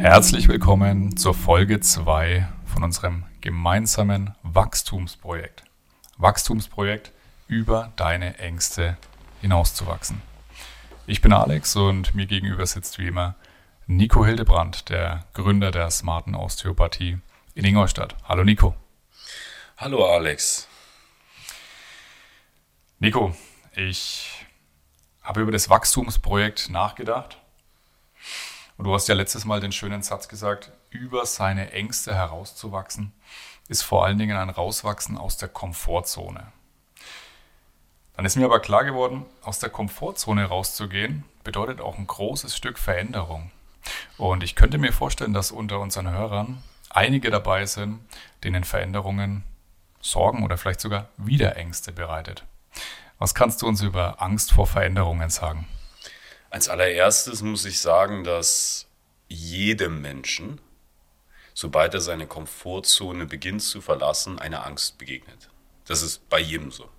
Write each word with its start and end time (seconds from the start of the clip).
Herzlich 0.00 0.48
willkommen 0.48 1.18
zur 1.18 1.34
Folge 1.34 1.78
2 1.78 2.48
von 2.64 2.84
unserem 2.84 3.24
gemeinsamen 3.42 4.34
Wachstumsprojekt. 4.42 5.62
Wachstumsprojekt 6.16 7.12
über 7.48 7.92
deine 7.96 8.38
Ängste 8.38 8.96
hinauszuwachsen. 9.42 10.22
Ich 11.06 11.20
bin 11.20 11.34
Alex 11.34 11.76
und 11.76 12.14
mir 12.14 12.24
gegenüber 12.24 12.64
sitzt 12.64 12.98
wie 12.98 13.08
immer 13.08 13.34
Nico 13.86 14.24
Hildebrand, 14.24 14.88
der 14.88 15.26
Gründer 15.34 15.70
der 15.70 15.90
smarten 15.90 16.34
Osteopathie 16.34 17.18
in 17.54 17.66
Ingolstadt. 17.66 18.16
Hallo 18.24 18.42
Nico. 18.42 18.74
Hallo 19.76 20.06
Alex. 20.06 20.66
Nico, 23.00 23.36
ich 23.76 24.46
habe 25.20 25.42
über 25.42 25.52
das 25.52 25.68
Wachstumsprojekt 25.68 26.70
nachgedacht 26.70 27.39
und 28.80 28.84
du 28.84 28.94
hast 28.94 29.08
ja 29.08 29.14
letztes 29.14 29.44
Mal 29.44 29.60
den 29.60 29.72
schönen 29.72 30.00
Satz 30.02 30.26
gesagt, 30.26 30.72
über 30.88 31.26
seine 31.26 31.70
Ängste 31.72 32.14
herauszuwachsen, 32.14 33.12
ist 33.68 33.82
vor 33.82 34.06
allen 34.06 34.16
Dingen 34.16 34.38
ein 34.38 34.48
Rauswachsen 34.48 35.18
aus 35.18 35.36
der 35.36 35.50
Komfortzone. 35.50 36.50
Dann 38.16 38.24
ist 38.24 38.38
mir 38.38 38.46
aber 38.46 38.58
klar 38.60 38.84
geworden, 38.84 39.26
aus 39.42 39.58
der 39.58 39.68
Komfortzone 39.68 40.46
rauszugehen, 40.46 41.24
bedeutet 41.44 41.82
auch 41.82 41.98
ein 41.98 42.06
großes 42.06 42.56
Stück 42.56 42.78
Veränderung. 42.78 43.50
Und 44.16 44.42
ich 44.42 44.56
könnte 44.56 44.78
mir 44.78 44.94
vorstellen, 44.94 45.34
dass 45.34 45.50
unter 45.50 45.78
unseren 45.78 46.10
Hörern 46.10 46.62
einige 46.88 47.30
dabei 47.30 47.66
sind, 47.66 48.00
denen 48.44 48.64
Veränderungen 48.64 49.44
Sorgen 50.00 50.42
oder 50.42 50.56
vielleicht 50.56 50.80
sogar 50.80 51.08
Wiederängste 51.18 51.92
bereitet. 51.92 52.46
Was 53.18 53.34
kannst 53.34 53.60
du 53.60 53.66
uns 53.66 53.82
über 53.82 54.22
Angst 54.22 54.52
vor 54.52 54.66
Veränderungen 54.66 55.28
sagen? 55.28 55.68
Als 56.50 56.68
allererstes 56.68 57.42
muss 57.42 57.64
ich 57.64 57.78
sagen, 57.78 58.24
dass 58.24 58.88
jedem 59.28 60.02
Menschen, 60.02 60.60
sobald 61.54 61.94
er 61.94 62.00
seine 62.00 62.26
Komfortzone 62.26 63.26
beginnt 63.26 63.62
zu 63.62 63.80
verlassen, 63.80 64.40
eine 64.40 64.64
Angst 64.64 64.98
begegnet. 64.98 65.48
Das 65.86 66.02
ist 66.02 66.28
bei 66.28 66.40
jedem 66.40 66.72
so. 66.72 66.90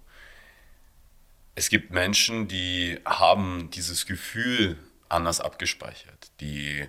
Es 1.53 1.69
gibt 1.69 1.91
Menschen, 1.91 2.47
die 2.47 2.99
haben 3.03 3.69
dieses 3.71 4.05
Gefühl 4.05 4.77
anders 5.09 5.41
abgespeichert. 5.41 6.31
Die 6.39 6.87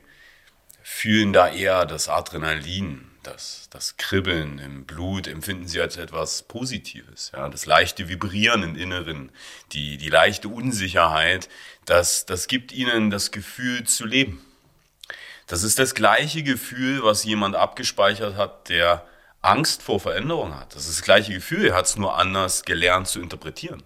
fühlen 0.82 1.32
da 1.32 1.48
eher 1.48 1.84
das 1.84 2.08
Adrenalin, 2.08 3.11
das, 3.22 3.68
das 3.70 3.96
Kribbeln 3.96 4.58
im 4.58 4.84
Blut 4.84 5.26
empfinden 5.26 5.68
sie 5.68 5.80
als 5.80 5.96
etwas 5.96 6.42
Positives. 6.42 7.32
Ja? 7.34 7.48
Das 7.48 7.66
leichte 7.66 8.08
Vibrieren 8.08 8.62
im 8.62 8.76
Inneren, 8.76 9.30
die, 9.72 9.96
die 9.96 10.08
leichte 10.08 10.48
Unsicherheit, 10.48 11.48
das, 11.84 12.26
das 12.26 12.46
gibt 12.46 12.72
ihnen 12.72 13.10
das 13.10 13.30
Gefühl 13.30 13.84
zu 13.84 14.06
leben. 14.06 14.44
Das 15.46 15.62
ist 15.62 15.78
das 15.78 15.94
gleiche 15.94 16.42
Gefühl, 16.42 17.02
was 17.02 17.24
jemand 17.24 17.56
abgespeichert 17.56 18.36
hat, 18.36 18.68
der 18.68 19.06
Angst 19.40 19.82
vor 19.82 20.00
Veränderung 20.00 20.58
hat. 20.58 20.74
Das 20.74 20.86
ist 20.86 20.98
das 20.98 21.04
gleiche 21.04 21.34
Gefühl, 21.34 21.66
er 21.66 21.74
hat 21.74 21.86
es 21.86 21.96
nur 21.96 22.16
anders 22.16 22.64
gelernt 22.64 23.08
zu 23.08 23.20
interpretieren. 23.20 23.82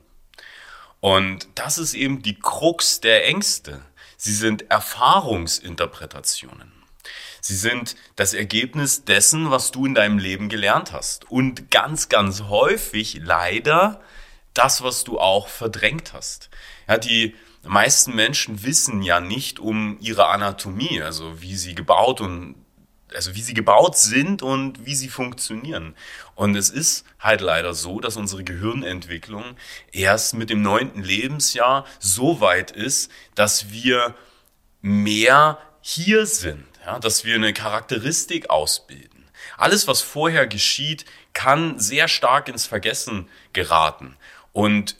Und 1.00 1.48
das 1.54 1.78
ist 1.78 1.94
eben 1.94 2.22
die 2.22 2.38
Krux 2.38 3.00
der 3.00 3.26
Ängste. 3.26 3.82
Sie 4.16 4.34
sind 4.34 4.70
Erfahrungsinterpretationen. 4.70 6.75
Sie 7.46 7.54
sind 7.54 7.94
das 8.16 8.34
Ergebnis 8.34 9.04
dessen, 9.04 9.52
was 9.52 9.70
du 9.70 9.86
in 9.86 9.94
deinem 9.94 10.18
Leben 10.18 10.48
gelernt 10.48 10.92
hast. 10.92 11.30
Und 11.30 11.70
ganz, 11.70 12.08
ganz 12.08 12.42
häufig 12.42 13.20
leider 13.22 14.00
das, 14.52 14.82
was 14.82 15.04
du 15.04 15.20
auch 15.20 15.46
verdrängt 15.46 16.12
hast. 16.12 16.50
Ja, 16.88 16.98
die 16.98 17.36
meisten 17.62 18.16
Menschen 18.16 18.64
wissen 18.64 19.00
ja 19.00 19.20
nicht 19.20 19.60
um 19.60 19.96
ihre 20.00 20.26
Anatomie, 20.26 21.00
also 21.00 21.40
wie 21.40 21.54
sie 21.54 21.76
gebaut 21.76 22.20
und 22.20 22.56
also 23.14 23.36
wie 23.36 23.42
sie 23.42 23.54
gebaut 23.54 23.96
sind 23.96 24.42
und 24.42 24.84
wie 24.84 24.96
sie 24.96 25.08
funktionieren. 25.08 25.94
Und 26.34 26.56
es 26.56 26.68
ist 26.68 27.04
halt 27.20 27.40
leider 27.40 27.74
so, 27.74 28.00
dass 28.00 28.16
unsere 28.16 28.42
Gehirnentwicklung 28.42 29.56
erst 29.92 30.34
mit 30.34 30.50
dem 30.50 30.62
neunten 30.62 31.04
Lebensjahr 31.04 31.86
so 32.00 32.40
weit 32.40 32.72
ist, 32.72 33.08
dass 33.36 33.70
wir 33.70 34.16
mehr 34.82 35.58
hier 35.80 36.26
sind 36.26 36.66
ja, 36.86 37.00
dass 37.00 37.24
wir 37.24 37.34
eine 37.34 37.52
Charakteristik 37.52 38.48
ausbilden. 38.48 39.28
Alles, 39.58 39.88
was 39.88 40.02
vorher 40.02 40.46
geschieht, 40.46 41.04
kann 41.32 41.78
sehr 41.78 42.08
stark 42.08 42.48
ins 42.48 42.66
Vergessen 42.66 43.28
geraten. 43.52 44.16
Und 44.52 44.96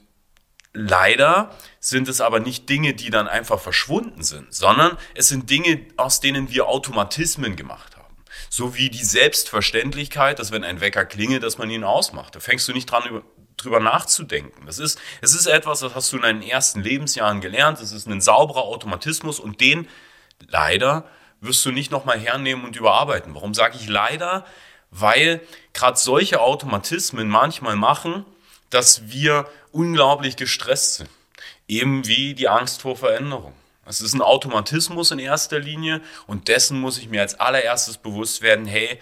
leider 0.73 1.51
sind 1.79 2.09
es 2.09 2.21
aber 2.21 2.41
nicht 2.41 2.69
Dinge, 2.69 2.95
die 2.95 3.11
dann 3.11 3.29
einfach 3.29 3.61
verschwunden 3.61 4.23
sind, 4.23 4.53
sondern 4.53 4.99
es 5.15 5.29
sind 5.29 5.49
Dinge, 5.49 5.87
aus 5.97 6.21
denen 6.21 6.51
wir 6.51 6.67
Automatismen 6.67 7.57
gemacht 7.57 7.97
haben. 7.97 8.17
So 8.51 8.75
wie 8.75 8.91
die 8.91 9.05
Selbstverständlichkeit, 9.05 10.39
dass 10.39 10.51
wenn 10.51 10.65
ein 10.65 10.81
Wecker 10.81 11.05
klingelt, 11.05 11.43
dass 11.43 11.59
man 11.59 11.71
ihn 11.71 11.85
ausmacht. 11.85 12.35
Da 12.35 12.41
fängst 12.41 12.67
du 12.69 12.73
nicht 12.73 12.91
dran, 12.91 13.23
drüber 13.57 13.81
nachzudenken. 13.81 14.67
Das 14.67 14.79
ist, 14.79 14.99
es 15.21 15.35
ist 15.35 15.47
etwas, 15.47 15.81
das 15.81 15.95
hast 15.95 16.13
du 16.13 16.17
in 16.17 16.23
deinen 16.23 16.43
ersten 16.43 16.81
Lebensjahren 16.81 17.41
gelernt. 17.41 17.81
Es 17.81 17.93
ist 17.93 18.07
ein 18.07 18.21
sauberer 18.21 18.65
Automatismus 18.65 19.41
und 19.41 19.61
den 19.61 19.89
leider 20.49 21.09
wirst 21.47 21.65
du 21.65 21.73
nicht 21.73 21.91
nochmal 21.91 22.19
hernehmen 22.19 22.65
und 22.65 22.77
überarbeiten. 22.77 23.35
Warum 23.35 23.55
sage 23.55 23.77
ich 23.81 23.89
leider? 23.89 24.45
Weil 24.91 25.41
gerade 25.73 25.99
solche 25.99 26.41
Automatismen 26.41 27.29
manchmal 27.29 27.77
machen, 27.77 28.25
dass 28.71 29.09
wir 29.09 29.49
unglaublich 29.73 30.37
gestresst 30.37 30.95
sind. 30.97 31.11
Eben 31.69 32.07
wie 32.07 32.35
die 32.35 32.49
Angst 32.49 32.83
vor 32.83 32.97
Veränderung. 32.97 33.53
Es 33.85 34.01
ist 34.01 34.15
ein 34.15 34.23
Automatismus 34.23 35.13
in 35.13 35.19
erster 35.19 35.61
Linie 35.61 36.01
und 36.27 36.49
dessen 36.49 36.81
muss 36.81 36.99
ich 36.99 37.09
mir 37.09 37.21
als 37.21 37.39
allererstes 37.39 37.99
bewusst 37.99 38.43
werden, 38.43 38.67
hey, 38.67 38.99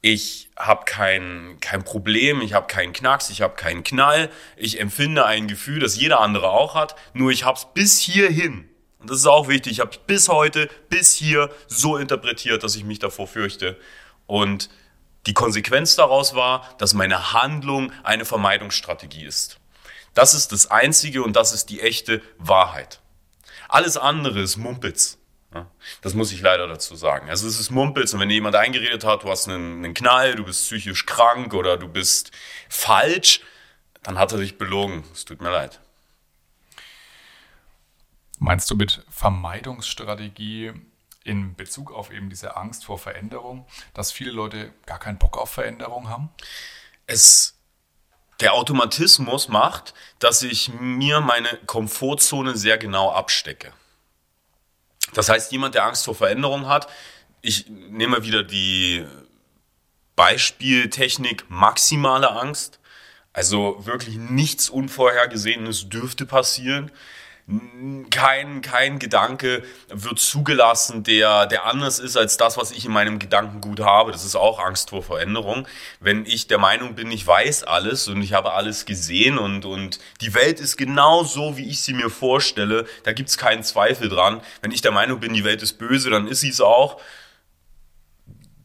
ich 0.00 0.48
habe 0.56 0.84
kein, 0.84 1.58
kein 1.60 1.84
Problem, 1.84 2.40
ich 2.40 2.54
habe 2.54 2.66
keinen 2.66 2.92
Knacks, 2.92 3.28
ich 3.28 3.42
habe 3.42 3.56
keinen 3.56 3.84
Knall, 3.84 4.30
ich 4.56 4.80
empfinde 4.80 5.26
ein 5.26 5.48
Gefühl, 5.48 5.80
das 5.80 5.96
jeder 5.96 6.20
andere 6.20 6.50
auch 6.50 6.74
hat, 6.74 6.96
nur 7.12 7.30
ich 7.30 7.44
habe 7.44 7.58
es 7.58 7.66
bis 7.74 7.98
hierhin 7.98 8.68
und 9.06 9.10
das 9.12 9.20
ist 9.20 9.26
auch 9.26 9.46
wichtig. 9.46 9.74
Ich 9.74 9.80
habe 9.80 9.92
es 9.92 9.98
bis 9.98 10.28
heute, 10.28 10.68
bis 10.88 11.14
hier 11.14 11.48
so 11.68 11.96
interpretiert, 11.96 12.64
dass 12.64 12.74
ich 12.74 12.82
mich 12.82 12.98
davor 12.98 13.28
fürchte. 13.28 13.78
Und 14.26 14.68
die 15.26 15.32
Konsequenz 15.32 15.94
daraus 15.94 16.34
war, 16.34 16.74
dass 16.78 16.92
meine 16.92 17.32
Handlung 17.32 17.92
eine 18.02 18.24
Vermeidungsstrategie 18.24 19.24
ist. 19.24 19.60
Das 20.14 20.34
ist 20.34 20.50
das 20.50 20.72
Einzige 20.72 21.22
und 21.22 21.36
das 21.36 21.52
ist 21.52 21.66
die 21.70 21.80
echte 21.80 22.20
Wahrheit. 22.38 22.98
Alles 23.68 23.96
andere 23.96 24.40
ist 24.40 24.56
Mumpitz. 24.56 25.18
Das 26.02 26.14
muss 26.14 26.32
ich 26.32 26.40
leider 26.40 26.66
dazu 26.66 26.96
sagen. 26.96 27.30
Also 27.30 27.46
es 27.46 27.60
ist 27.60 27.70
Mumpitz 27.70 28.12
und 28.12 28.18
wenn 28.18 28.28
jemand 28.28 28.56
eingeredet 28.56 29.04
hat, 29.04 29.22
du 29.22 29.30
hast 29.30 29.48
einen, 29.48 29.84
einen 29.84 29.94
Knall, 29.94 30.34
du 30.34 30.44
bist 30.44 30.64
psychisch 30.64 31.06
krank 31.06 31.54
oder 31.54 31.76
du 31.76 31.86
bist 31.86 32.32
falsch, 32.68 33.40
dann 34.02 34.18
hat 34.18 34.32
er 34.32 34.38
dich 34.38 34.58
belogen. 34.58 35.04
Es 35.14 35.24
tut 35.24 35.40
mir 35.40 35.52
leid. 35.52 35.78
Meinst 38.38 38.70
du 38.70 38.76
mit 38.76 39.04
Vermeidungsstrategie 39.08 40.72
in 41.24 41.54
Bezug 41.54 41.92
auf 41.92 42.12
eben 42.12 42.28
diese 42.30 42.56
Angst 42.56 42.84
vor 42.84 42.98
Veränderung, 42.98 43.66
dass 43.94 44.12
viele 44.12 44.30
Leute 44.30 44.72
gar 44.84 44.98
keinen 44.98 45.18
Bock 45.18 45.38
auf 45.38 45.50
Veränderung 45.50 46.08
haben? 46.08 46.28
Es, 47.06 47.58
der 48.40 48.52
Automatismus 48.52 49.48
macht, 49.48 49.94
dass 50.18 50.42
ich 50.42 50.70
mir 50.78 51.20
meine 51.20 51.48
Komfortzone 51.66 52.56
sehr 52.56 52.78
genau 52.78 53.10
abstecke. 53.10 53.72
Das 55.14 55.28
heißt, 55.28 55.50
jemand, 55.52 55.74
der 55.74 55.84
Angst 55.86 56.04
vor 56.04 56.14
Veränderung 56.14 56.66
hat, 56.66 56.88
ich 57.40 57.68
nehme 57.68 58.24
wieder 58.24 58.42
die 58.42 59.06
Beispieltechnik 60.14 61.48
maximale 61.48 62.30
Angst. 62.30 62.80
Also 63.32 63.86
wirklich 63.86 64.16
nichts 64.16 64.68
Unvorhergesehenes 64.68 65.88
dürfte 65.88 66.26
passieren 66.26 66.90
kein, 68.10 68.60
kein 68.60 68.98
Gedanke 68.98 69.62
wird 69.88 70.18
zugelassen, 70.18 71.04
der, 71.04 71.46
der 71.46 71.64
anders 71.64 72.00
ist 72.00 72.16
als 72.16 72.36
das, 72.36 72.56
was 72.56 72.72
ich 72.72 72.84
in 72.84 72.92
meinem 72.92 73.20
Gedankengut 73.20 73.78
habe. 73.80 74.10
Das 74.10 74.24
ist 74.24 74.34
auch 74.34 74.58
Angst 74.58 74.90
vor 74.90 75.04
Veränderung. 75.04 75.68
Wenn 76.00 76.26
ich 76.26 76.48
der 76.48 76.58
Meinung 76.58 76.96
bin, 76.96 77.10
ich 77.12 77.24
weiß 77.24 77.62
alles 77.62 78.08
und 78.08 78.20
ich 78.20 78.32
habe 78.32 78.52
alles 78.54 78.84
gesehen 78.84 79.38
und, 79.38 79.64
und 79.64 80.00
die 80.20 80.34
Welt 80.34 80.58
ist 80.58 80.76
genau 80.76 81.22
so, 81.22 81.56
wie 81.56 81.68
ich 81.68 81.80
sie 81.82 81.92
mir 81.92 82.10
vorstelle, 82.10 82.84
da 83.04 83.12
gibt's 83.12 83.38
keinen 83.38 83.62
Zweifel 83.62 84.08
dran. 84.08 84.40
Wenn 84.60 84.72
ich 84.72 84.82
der 84.82 84.92
Meinung 84.92 85.20
bin, 85.20 85.32
die 85.32 85.44
Welt 85.44 85.62
ist 85.62 85.74
böse, 85.74 86.10
dann 86.10 86.26
ist 86.26 86.40
sie 86.40 86.50
es 86.50 86.60
auch 86.60 87.00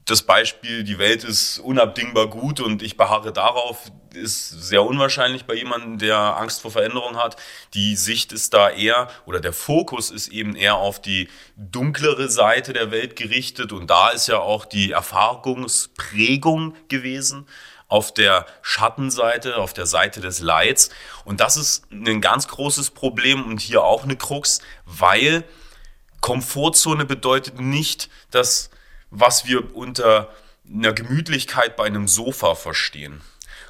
das 0.05 0.23
Beispiel, 0.23 0.83
die 0.83 0.97
Welt 0.97 1.23
ist 1.23 1.59
unabdingbar 1.59 2.27
gut 2.27 2.59
und 2.59 2.81
ich 2.81 2.97
beharre 2.97 3.31
darauf, 3.31 3.91
ist 4.13 4.49
sehr 4.49 4.83
unwahrscheinlich 4.83 5.45
bei 5.45 5.55
jemandem, 5.55 5.97
der 5.97 6.17
Angst 6.17 6.61
vor 6.61 6.71
Veränderung 6.71 7.17
hat. 7.17 7.37
Die 7.73 7.95
Sicht 7.95 8.31
ist 8.31 8.53
da 8.53 8.69
eher, 8.69 9.09
oder 9.25 9.39
der 9.39 9.53
Fokus 9.53 10.11
ist 10.11 10.27
eben 10.29 10.55
eher 10.55 10.75
auf 10.75 11.01
die 11.01 11.29
dunklere 11.55 12.29
Seite 12.29 12.73
der 12.73 12.91
Welt 12.91 13.15
gerichtet 13.15 13.71
und 13.71 13.87
da 13.87 14.09
ist 14.09 14.27
ja 14.27 14.39
auch 14.39 14.65
die 14.65 14.91
Erfahrungsprägung 14.91 16.75
gewesen 16.87 17.47
auf 17.87 18.13
der 18.13 18.45
Schattenseite, 18.61 19.57
auf 19.57 19.73
der 19.73 19.85
Seite 19.85 20.21
des 20.21 20.39
Leids. 20.39 20.91
Und 21.25 21.41
das 21.41 21.57
ist 21.57 21.91
ein 21.91 22.21
ganz 22.21 22.47
großes 22.47 22.91
Problem 22.91 23.45
und 23.45 23.59
hier 23.59 23.83
auch 23.83 24.03
eine 24.03 24.15
Krux, 24.15 24.61
weil 24.85 25.43
Komfortzone 26.21 27.05
bedeutet 27.05 27.59
nicht, 27.59 28.09
dass 28.29 28.69
was 29.09 29.45
wir 29.45 29.75
unter 29.75 30.29
einer 30.73 30.93
Gemütlichkeit 30.93 31.75
bei 31.75 31.85
einem 31.85 32.07
Sofa 32.07 32.55
verstehen. 32.55 33.21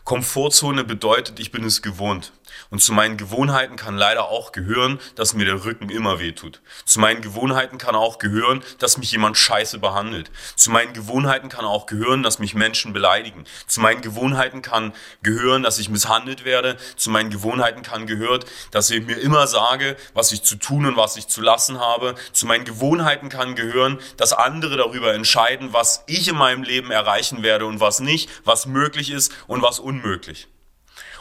Komfortzone 0.04 0.84
bedeutet, 0.84 1.40
ich 1.40 1.52
bin 1.52 1.64
es 1.64 1.82
gewohnt. 1.82 2.34
Und 2.70 2.82
zu 2.82 2.94
meinen 2.94 3.18
Gewohnheiten 3.18 3.76
kann 3.76 3.98
leider 3.98 4.26
auch 4.26 4.52
gehören, 4.52 5.00
dass 5.16 5.34
mir 5.34 5.46
der 5.46 5.66
Rücken 5.66 5.90
immer 5.90 6.20
weh 6.20 6.32
tut. 6.32 6.62
Zu 6.86 7.00
meinen 7.00 7.22
Gewohnheiten 7.22 7.78
kann 7.78 7.96
auch 7.96 8.18
gehören, 8.18 8.64
dass 8.80 8.98
mich 8.98 9.12
jemand 9.12 9.38
scheiße 9.38 9.80
behandelt. 9.80 10.32
Zu 10.56 10.72
meinen 10.72 10.94
Gewohnheiten 10.94 11.50
kann 11.50 11.66
auch 11.66 11.86
gehören, 11.86 12.24
dass 12.24 12.40
mich 12.40 12.54
Menschen 12.54 12.94
beleidigen. 12.94 13.46
Zu 13.68 13.82
meinen 13.82 14.02
Gewohnheiten 14.02 14.62
kann 14.62 14.94
gehören, 15.22 15.64
dass 15.64 15.80
ich 15.80 15.90
misshandelt 15.90 16.46
werde. 16.46 16.78
Zu 16.96 17.10
meinen 17.10 17.30
Gewohnheiten 17.30 17.84
kann 17.84 18.08
gehört, 18.08 18.46
dass 18.72 18.90
ich 18.90 19.06
mir 19.06 19.18
immer 19.18 19.48
sage, 19.48 19.98
was 20.14 20.32
ich 20.32 20.44
zu 20.44 20.56
tun 20.56 20.86
und 20.86 20.98
was 20.98 21.18
ich 21.18 21.28
zu 21.28 21.42
lassen 21.42 21.80
habe. 21.80 22.16
Zu 22.32 22.46
meinen 22.46 22.66
Gewohnheiten 22.66 23.30
kann 23.30 23.56
gehören, 23.56 24.00
dass 24.18 24.34
andere 24.34 24.78
darüber 24.78 25.14
entscheiden, 25.14 25.74
was 25.74 26.04
ich 26.08 26.28
in 26.28 26.36
meinem 26.36 26.64
Leben 26.64 26.92
erreichen 26.92 27.44
werde 27.44 27.66
und 27.66 27.80
was 27.80 28.00
nicht, 28.00 28.30
was 28.46 28.66
möglich 28.66 29.12
ist 29.12 29.34
und 29.48 29.62
was 29.62 29.80
unmöglich. 29.80 29.91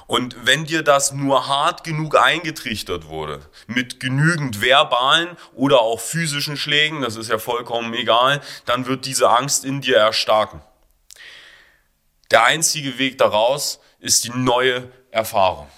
Und 0.07 0.35
wenn 0.45 0.65
dir 0.65 0.83
das 0.83 1.13
nur 1.13 1.47
hart 1.47 1.85
genug 1.85 2.17
eingetrichtert 2.17 3.07
wurde, 3.07 3.41
mit 3.69 4.01
genügend 4.01 4.61
verbalen 4.61 5.37
oder 5.55 5.81
auch 5.83 6.01
physischen 6.01 6.57
Schlägen, 6.57 7.03
das 7.03 7.15
ist 7.15 7.31
ja 7.31 7.39
vollkommen 7.39 7.95
egal, 7.95 8.41
dann 8.65 8.87
wird 8.87 9.07
diese 9.07 9.31
Angst 9.31 9.65
in 9.65 9.81
dir 9.81 9.99
erstarken. 9.99 10.63
Der 12.33 12.45
einzige 12.45 12.99
Weg 12.99 13.19
daraus 13.19 13.79
ist 14.01 14.25
die 14.25 14.33
neue 14.35 14.91
Erfahrung. 15.13 15.69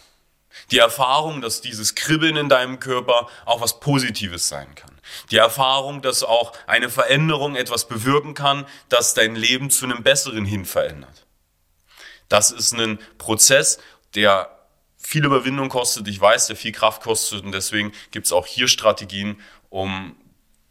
Die 0.71 0.79
Erfahrung, 0.79 1.43
dass 1.43 1.61
dieses 1.61 1.95
Kribbeln 1.95 2.37
in 2.37 2.49
deinem 2.49 2.81
Körper 2.81 3.29
auch 3.45 3.61
was 3.61 3.81
Positives 3.81 4.49
sein 4.49 4.75
kann. 4.75 4.99
Die 5.31 5.37
Erfahrung, 5.37 6.01
dass 6.01 6.23
auch 6.23 6.53
eine 6.67 6.89
Veränderung 6.89 7.57
etwas 7.57 7.87
bewirken 7.87 8.33
kann, 8.35 8.67
das 8.89 9.13
dein 9.15 9.35
Leben 9.35 9.71
zu 9.71 9.85
einem 9.85 10.03
besseren 10.03 10.47
hin 10.47 10.65
verändert. 10.65 11.22
Das 12.33 12.51
ist 12.51 12.73
ein 12.73 12.99
Prozess 13.19 13.79
der 14.15 14.49
viel 14.97 15.27
Überwindung 15.27 15.69
kostet, 15.69 16.09
ich 16.09 16.19
weiß, 16.19 16.47
der 16.47 16.57
viel 16.57 16.73
Kraft 16.73 17.03
kostet 17.03 17.45
und 17.45 17.53
deswegen 17.53 17.93
gibt 18.11 18.25
es 18.25 18.33
auch 18.33 18.47
hier 18.47 18.69
Strategien, 18.69 19.39
um 19.69 20.17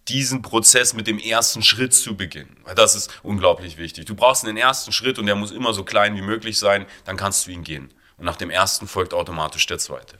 diesen 0.07 0.41
Prozess 0.41 0.95
mit 0.95 1.05
dem 1.05 1.19
ersten 1.19 1.61
Schritt 1.61 1.93
zu 1.93 2.17
beginnen. 2.17 2.57
Das 2.75 2.95
ist 2.95 3.11
unglaublich 3.21 3.77
wichtig. 3.77 4.05
Du 4.05 4.15
brauchst 4.15 4.43
einen 4.43 4.57
ersten 4.57 4.91
Schritt 4.91 5.19
und 5.19 5.27
der 5.27 5.35
muss 5.35 5.51
immer 5.51 5.71
so 5.73 5.83
klein 5.83 6.15
wie 6.15 6.23
möglich 6.23 6.57
sein, 6.57 6.87
dann 7.05 7.15
kannst 7.15 7.45
du 7.45 7.51
ihn 7.51 7.63
gehen. 7.63 7.93
Und 8.17 8.25
nach 8.25 8.37
dem 8.37 8.49
ersten 8.49 8.87
folgt 8.87 9.13
automatisch 9.13 9.67
der 9.67 9.77
zweite. 9.77 10.17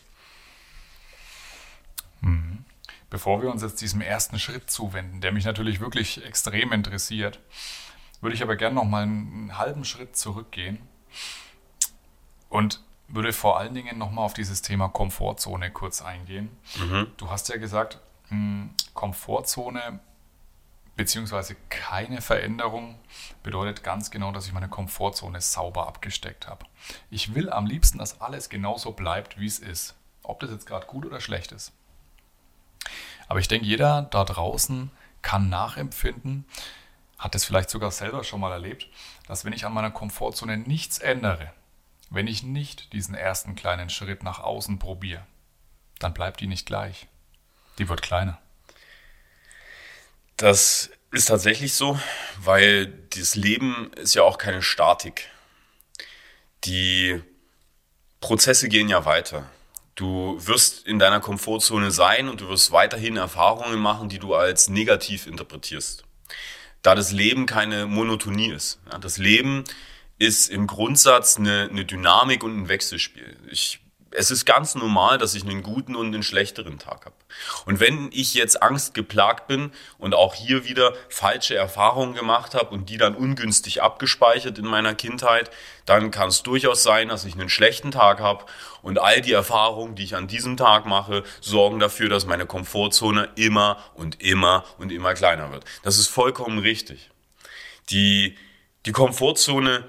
Bevor 3.10 3.42
wir 3.42 3.50
uns 3.50 3.64
jetzt 3.64 3.82
diesem 3.82 4.02
ersten 4.02 4.38
Schritt 4.38 4.70
zuwenden, 4.70 5.22
der 5.22 5.32
mich 5.32 5.46
natürlich 5.46 5.80
wirklich 5.80 6.24
extrem 6.24 6.72
interessiert, 6.72 7.40
würde 8.22 8.36
ich 8.36 8.44
aber 8.44 8.56
gerne 8.56 8.76
noch 8.76 8.86
mal 8.86 9.02
einen 9.02 9.58
halben 9.58 9.86
Schritt 9.86 10.16
zurückgehen 10.16 10.88
und 12.50 12.82
würde 13.08 13.34
vor 13.34 13.60
allen 13.60 13.74
Dingen 13.74 13.98
nochmal 13.98 14.26
auf 14.26 14.34
dieses 14.34 14.62
Thema 14.62 14.88
Komfortzone 14.88 15.72
kurz 15.72 16.02
eingehen. 16.02 16.50
Mhm. 16.78 17.08
Du 17.18 17.30
hast 17.30 17.50
ja 17.50 17.58
gesagt, 17.58 18.00
hm, 18.30 18.74
Komfortzone 18.94 20.00
beziehungsweise 20.96 21.56
keine 21.70 22.22
Veränderung 22.22 23.00
bedeutet 23.44 23.84
ganz 23.84 24.12
genau, 24.12 24.32
dass 24.32 24.46
ich 24.46 24.54
meine 24.54 24.70
Komfortzone 24.70 25.42
sauber 25.42 25.88
abgesteckt 25.88 26.48
habe. 26.48 26.66
Ich 27.10 27.34
will 27.34 27.50
am 27.50 27.66
liebsten, 27.66 27.98
dass 27.98 28.22
alles 28.22 28.50
genauso 28.50 28.92
bleibt, 28.92 29.40
wie 29.40 29.48
es 29.48 29.60
ist. 29.60 29.96
Ob 30.24 30.40
das 30.40 30.52
jetzt 30.52 30.68
gerade 30.68 30.86
gut 30.86 31.06
oder 31.06 31.20
schlecht 31.20 31.52
ist. 31.52 31.74
Aber 33.28 33.40
ich 33.40 33.48
denke, 33.48 33.66
jeder 33.66 34.04
da 34.04 34.24
draußen 34.24 34.92
kann 35.22 35.50
nachempfinden, 35.50 36.46
hat 37.22 37.36
es 37.36 37.46
vielleicht 37.46 37.70
sogar 37.70 37.92
selber 37.92 38.24
schon 38.24 38.42
mal 38.42 38.52
erlebt, 38.52 38.88
dass 39.28 39.46
wenn 39.46 39.54
ich 39.54 39.66
an 39.66 39.74
meiner 39.74 39.92
Komfortzone 39.92 40.58
nichts 40.58 40.98
ändere, 40.98 41.54
wenn 42.10 42.26
ich 42.26 42.42
nicht 42.42 42.92
diesen 42.94 43.14
ersten 43.14 43.54
kleinen 43.54 43.92
Schritt 43.92 44.24
nach 44.24 44.40
außen 44.40 44.80
probiere, 44.80 45.26
dann 46.00 46.16
bleibt 46.16 46.42
die 46.42 46.48
nicht 46.48 46.66
gleich. 46.66 47.08
Die 47.78 47.88
wird 47.88 48.02
kleiner. 48.02 48.42
Das 50.36 50.90
ist 51.12 51.28
tatsächlich 51.28 51.76
so, 51.76 52.00
weil 52.40 52.88
das 52.88 53.36
Leben 53.36 53.92
ist 53.94 54.16
ja 54.16 54.24
auch 54.24 54.40
keine 54.40 54.64
Statik. 54.64 55.30
Die 56.64 57.22
Prozesse 58.20 58.68
gehen 58.68 58.90
ja 58.90 59.06
weiter. 59.06 59.48
Du 59.94 60.36
wirst 60.40 60.88
in 60.88 60.98
deiner 60.98 61.20
Komfortzone 61.20 61.92
sein 61.92 62.30
und 62.30 62.42
du 62.42 62.50
wirst 62.50 62.72
weiterhin 62.72 63.16
Erfahrungen 63.16 63.80
machen, 63.80 64.10
die 64.10 64.18
du 64.18 64.34
als 64.34 64.70
negativ 64.70 65.28
interpretierst. 65.28 66.04
Da 66.82 66.96
das 66.96 67.12
Leben 67.12 67.46
keine 67.46 67.86
Monotonie 67.86 68.52
ist. 68.52 68.80
das 69.02 69.18
Leben 69.18 69.64
ist 70.18 70.50
im 70.50 70.68
Grundsatz 70.68 71.38
eine, 71.38 71.68
eine 71.70 71.86
Dynamik 71.86 72.44
und 72.44 72.58
ein 72.58 72.68
Wechselspiel. 72.70 73.38
Ich, 73.50 73.80
es 74.12 74.30
ist 74.30 74.46
ganz 74.46 74.76
normal, 74.76 75.18
dass 75.18 75.36
ich 75.36 75.44
einen 75.44 75.64
guten 75.64 75.96
und 75.96 76.08
einen 76.08 76.24
schlechteren 76.24 76.80
Tag 76.80 77.06
habe. 77.06 77.16
Und 77.66 77.80
wenn 77.80 78.10
ich 78.12 78.34
jetzt 78.34 78.62
Angst 78.62 78.94
geplagt 78.94 79.48
bin 79.48 79.72
und 79.98 80.14
auch 80.14 80.34
hier 80.34 80.66
wieder 80.66 80.94
falsche 81.10 81.56
Erfahrungen 81.56 82.14
gemacht 82.14 82.54
habe 82.54 82.74
und 82.74 82.90
die 82.90 82.98
dann 82.98 83.16
ungünstig 83.16 83.82
abgespeichert 83.82 84.58
in 84.58 84.66
meiner 84.66 84.96
Kindheit, 84.96 85.50
dann 85.86 86.12
kann 86.12 86.30
es 86.30 86.44
durchaus 86.44 86.84
sein, 86.84 87.08
dass 87.08 87.26
ich 87.26 87.34
einen 87.34 87.50
schlechten 87.50 87.92
Tag 87.92 88.20
habe 88.20 88.46
und 88.82 89.00
all 89.00 89.22
die 89.22 89.34
Erfahrungen, 89.34 89.96
die 89.96 90.04
ich 90.04 90.16
an 90.16 90.28
diesem 90.28 90.58
Tag 90.58 90.86
mache, 90.86 91.24
sorgen 91.40 91.80
dafür, 91.80 92.10
dass 92.10 92.26
meine 92.26 92.46
Komfortzone 92.46 93.30
immer 93.36 93.78
und 93.94 94.22
immer 94.22 94.66
und 94.78 94.92
immer 94.92 95.14
kleiner 95.14 95.52
wird. 95.52 95.64
Das 95.84 95.98
ist 95.98 96.08
vollkommen 96.08 96.60
richtig. 96.60 97.10
Die, 97.90 98.38
die 98.86 98.92
Komfortzone 98.92 99.86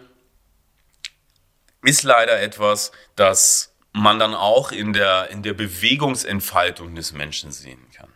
ist 1.82 2.04
leider 2.04 2.40
etwas, 2.40 2.92
das 3.16 3.71
man 3.92 4.18
dann 4.18 4.34
auch 4.34 4.72
in 4.72 4.92
der, 4.92 5.30
in 5.30 5.42
der 5.42 5.52
Bewegungsentfaltung 5.52 6.94
des 6.94 7.12
Menschen 7.12 7.52
sehen 7.52 7.86
kann. 7.94 8.08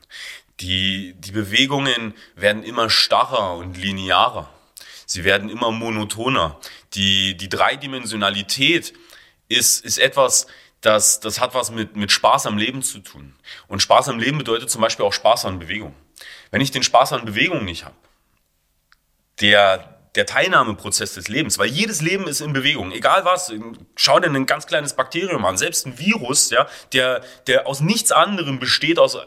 Die, 0.60 1.14
die 1.18 1.32
Bewegungen 1.32 2.14
werden 2.34 2.62
immer 2.62 2.88
starrer 2.88 3.56
und 3.56 3.76
linearer. 3.76 4.48
Sie 5.04 5.24
werden 5.24 5.50
immer 5.50 5.70
monotoner. 5.70 6.58
Die, 6.94 7.36
die 7.36 7.48
Dreidimensionalität 7.48 8.94
ist, 9.48 9.84
ist 9.84 9.98
etwas, 9.98 10.46
das, 10.80 11.20
das 11.20 11.40
hat 11.40 11.54
was 11.54 11.70
mit, 11.70 11.94
mit 11.96 12.10
Spaß 12.10 12.46
am 12.46 12.56
Leben 12.56 12.82
zu 12.82 13.00
tun. 13.00 13.34
Und 13.68 13.82
Spaß 13.82 14.08
am 14.08 14.18
Leben 14.18 14.38
bedeutet 14.38 14.70
zum 14.70 14.80
Beispiel 14.80 15.04
auch 15.04 15.12
Spaß 15.12 15.44
an 15.44 15.58
Bewegung. 15.58 15.94
Wenn 16.50 16.62
ich 16.62 16.70
den 16.70 16.82
Spaß 16.82 17.12
an 17.12 17.26
Bewegung 17.26 17.64
nicht 17.64 17.84
habe, 17.84 17.96
der, 19.40 19.95
der 20.16 20.26
Teilnahmeprozess 20.26 21.14
des 21.14 21.28
Lebens, 21.28 21.58
weil 21.58 21.68
jedes 21.68 22.00
Leben 22.00 22.26
ist 22.26 22.40
in 22.40 22.52
Bewegung, 22.52 22.90
egal 22.92 23.24
was. 23.24 23.52
Schau 23.94 24.18
dir 24.18 24.30
ein 24.30 24.46
ganz 24.46 24.66
kleines 24.66 24.94
Bakterium 24.94 25.44
an, 25.44 25.56
selbst 25.56 25.86
ein 25.86 25.98
Virus, 25.98 26.50
ja, 26.50 26.66
der, 26.92 27.22
der 27.46 27.66
aus 27.66 27.80
nichts 27.80 28.12
anderem 28.12 28.58
besteht, 28.58 28.98
aus, 28.98 29.18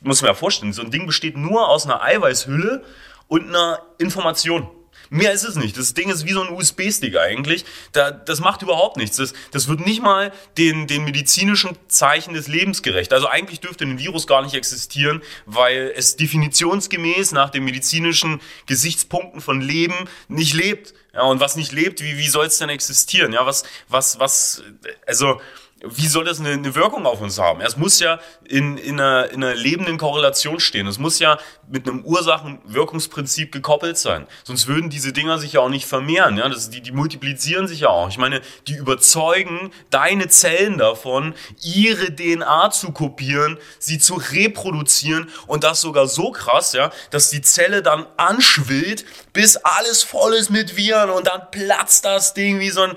muss 0.00 0.22
man 0.22 0.30
ja 0.30 0.34
vorstellen, 0.34 0.72
so 0.72 0.82
ein 0.82 0.90
Ding 0.90 1.06
besteht 1.06 1.36
nur 1.36 1.68
aus 1.68 1.84
einer 1.84 2.02
Eiweißhülle 2.02 2.84
und 3.28 3.48
einer 3.48 3.82
Information. 3.98 4.68
Mehr 5.10 5.32
ist 5.32 5.44
es 5.44 5.56
nicht. 5.56 5.76
Das 5.76 5.94
Ding 5.94 6.10
ist 6.10 6.26
wie 6.26 6.32
so 6.32 6.42
ein 6.42 6.50
USB-Stick 6.50 7.16
eigentlich. 7.16 7.64
Da, 7.92 8.10
das 8.10 8.40
macht 8.40 8.62
überhaupt 8.62 8.96
nichts. 8.96 9.16
Das, 9.16 9.32
das 9.50 9.68
wird 9.68 9.84
nicht 9.84 10.02
mal 10.02 10.32
den, 10.58 10.86
den 10.86 11.04
medizinischen 11.04 11.76
Zeichen 11.88 12.34
des 12.34 12.48
Lebens 12.48 12.82
gerecht. 12.82 13.12
Also 13.12 13.28
eigentlich 13.28 13.60
dürfte 13.60 13.84
ein 13.84 13.98
Virus 13.98 14.26
gar 14.26 14.42
nicht 14.42 14.54
existieren, 14.54 15.22
weil 15.44 15.92
es 15.94 16.16
definitionsgemäß 16.16 17.32
nach 17.32 17.50
den 17.50 17.64
medizinischen 17.64 18.40
Gesichtspunkten 18.66 19.40
von 19.40 19.60
Leben 19.60 20.08
nicht 20.28 20.54
lebt. 20.54 20.94
Ja, 21.14 21.22
und 21.22 21.40
was 21.40 21.56
nicht 21.56 21.72
lebt, 21.72 22.02
wie, 22.02 22.18
wie 22.18 22.28
soll 22.28 22.46
es 22.46 22.58
denn 22.58 22.68
existieren? 22.68 23.32
Ja, 23.32 23.46
was, 23.46 23.64
was, 23.88 24.18
was, 24.18 24.62
also, 25.06 25.40
wie 25.84 26.06
soll 26.06 26.24
das 26.24 26.40
eine, 26.40 26.50
eine 26.50 26.74
Wirkung 26.74 27.04
auf 27.04 27.20
uns 27.20 27.38
haben? 27.38 27.60
Es 27.60 27.76
muss 27.76 28.00
ja 28.00 28.18
in, 28.48 28.78
in, 28.78 28.98
einer, 28.98 29.30
in 29.30 29.44
einer 29.44 29.54
lebenden 29.54 29.98
Korrelation 29.98 30.58
stehen. 30.58 30.86
Es 30.86 30.98
muss 30.98 31.18
ja 31.18 31.38
mit 31.68 31.86
einem 31.86 32.02
Ursachen-Wirkungsprinzip 32.02 33.52
gekoppelt 33.52 33.98
sein. 33.98 34.26
Sonst 34.44 34.68
würden 34.68 34.88
diese 34.88 35.12
Dinger 35.12 35.38
sich 35.38 35.52
ja 35.52 35.60
auch 35.60 35.68
nicht 35.68 35.84
vermehren. 35.84 36.38
Ja? 36.38 36.48
Das, 36.48 36.70
die, 36.70 36.80
die 36.80 36.92
multiplizieren 36.92 37.68
sich 37.68 37.80
ja 37.80 37.88
auch. 37.88 38.08
Ich 38.08 38.16
meine, 38.16 38.40
die 38.66 38.74
überzeugen 38.74 39.70
deine 39.90 40.28
Zellen 40.28 40.78
davon, 40.78 41.34
ihre 41.62 42.14
DNA 42.14 42.70
zu 42.70 42.92
kopieren, 42.92 43.58
sie 43.78 43.98
zu 43.98 44.14
reproduzieren 44.14 45.28
und 45.46 45.62
das 45.62 45.82
sogar 45.82 46.08
so 46.08 46.30
krass, 46.30 46.72
ja, 46.72 46.90
dass 47.10 47.28
die 47.28 47.42
Zelle 47.42 47.82
dann 47.82 48.06
anschwillt, 48.16 49.04
bis 49.34 49.56
alles 49.58 50.02
voll 50.02 50.32
ist 50.32 50.48
mit 50.48 50.76
Viren 50.76 51.10
und 51.10 51.26
dann 51.26 51.50
platzt 51.50 52.06
das 52.06 52.32
Ding 52.32 52.60
wie 52.60 52.70
so 52.70 52.80
ein 52.80 52.94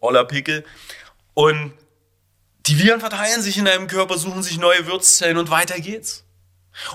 oller 0.00 0.24
Pickel. 0.24 0.64
Und 1.32 1.72
die 2.66 2.78
Viren 2.78 3.00
verteilen 3.00 3.42
sich 3.42 3.58
in 3.58 3.64
deinem 3.64 3.86
Körper, 3.86 4.18
suchen 4.18 4.42
sich 4.42 4.58
neue 4.58 4.86
Wirtszellen 4.86 5.38
und 5.38 5.50
weiter 5.50 5.80
geht's. 5.80 6.24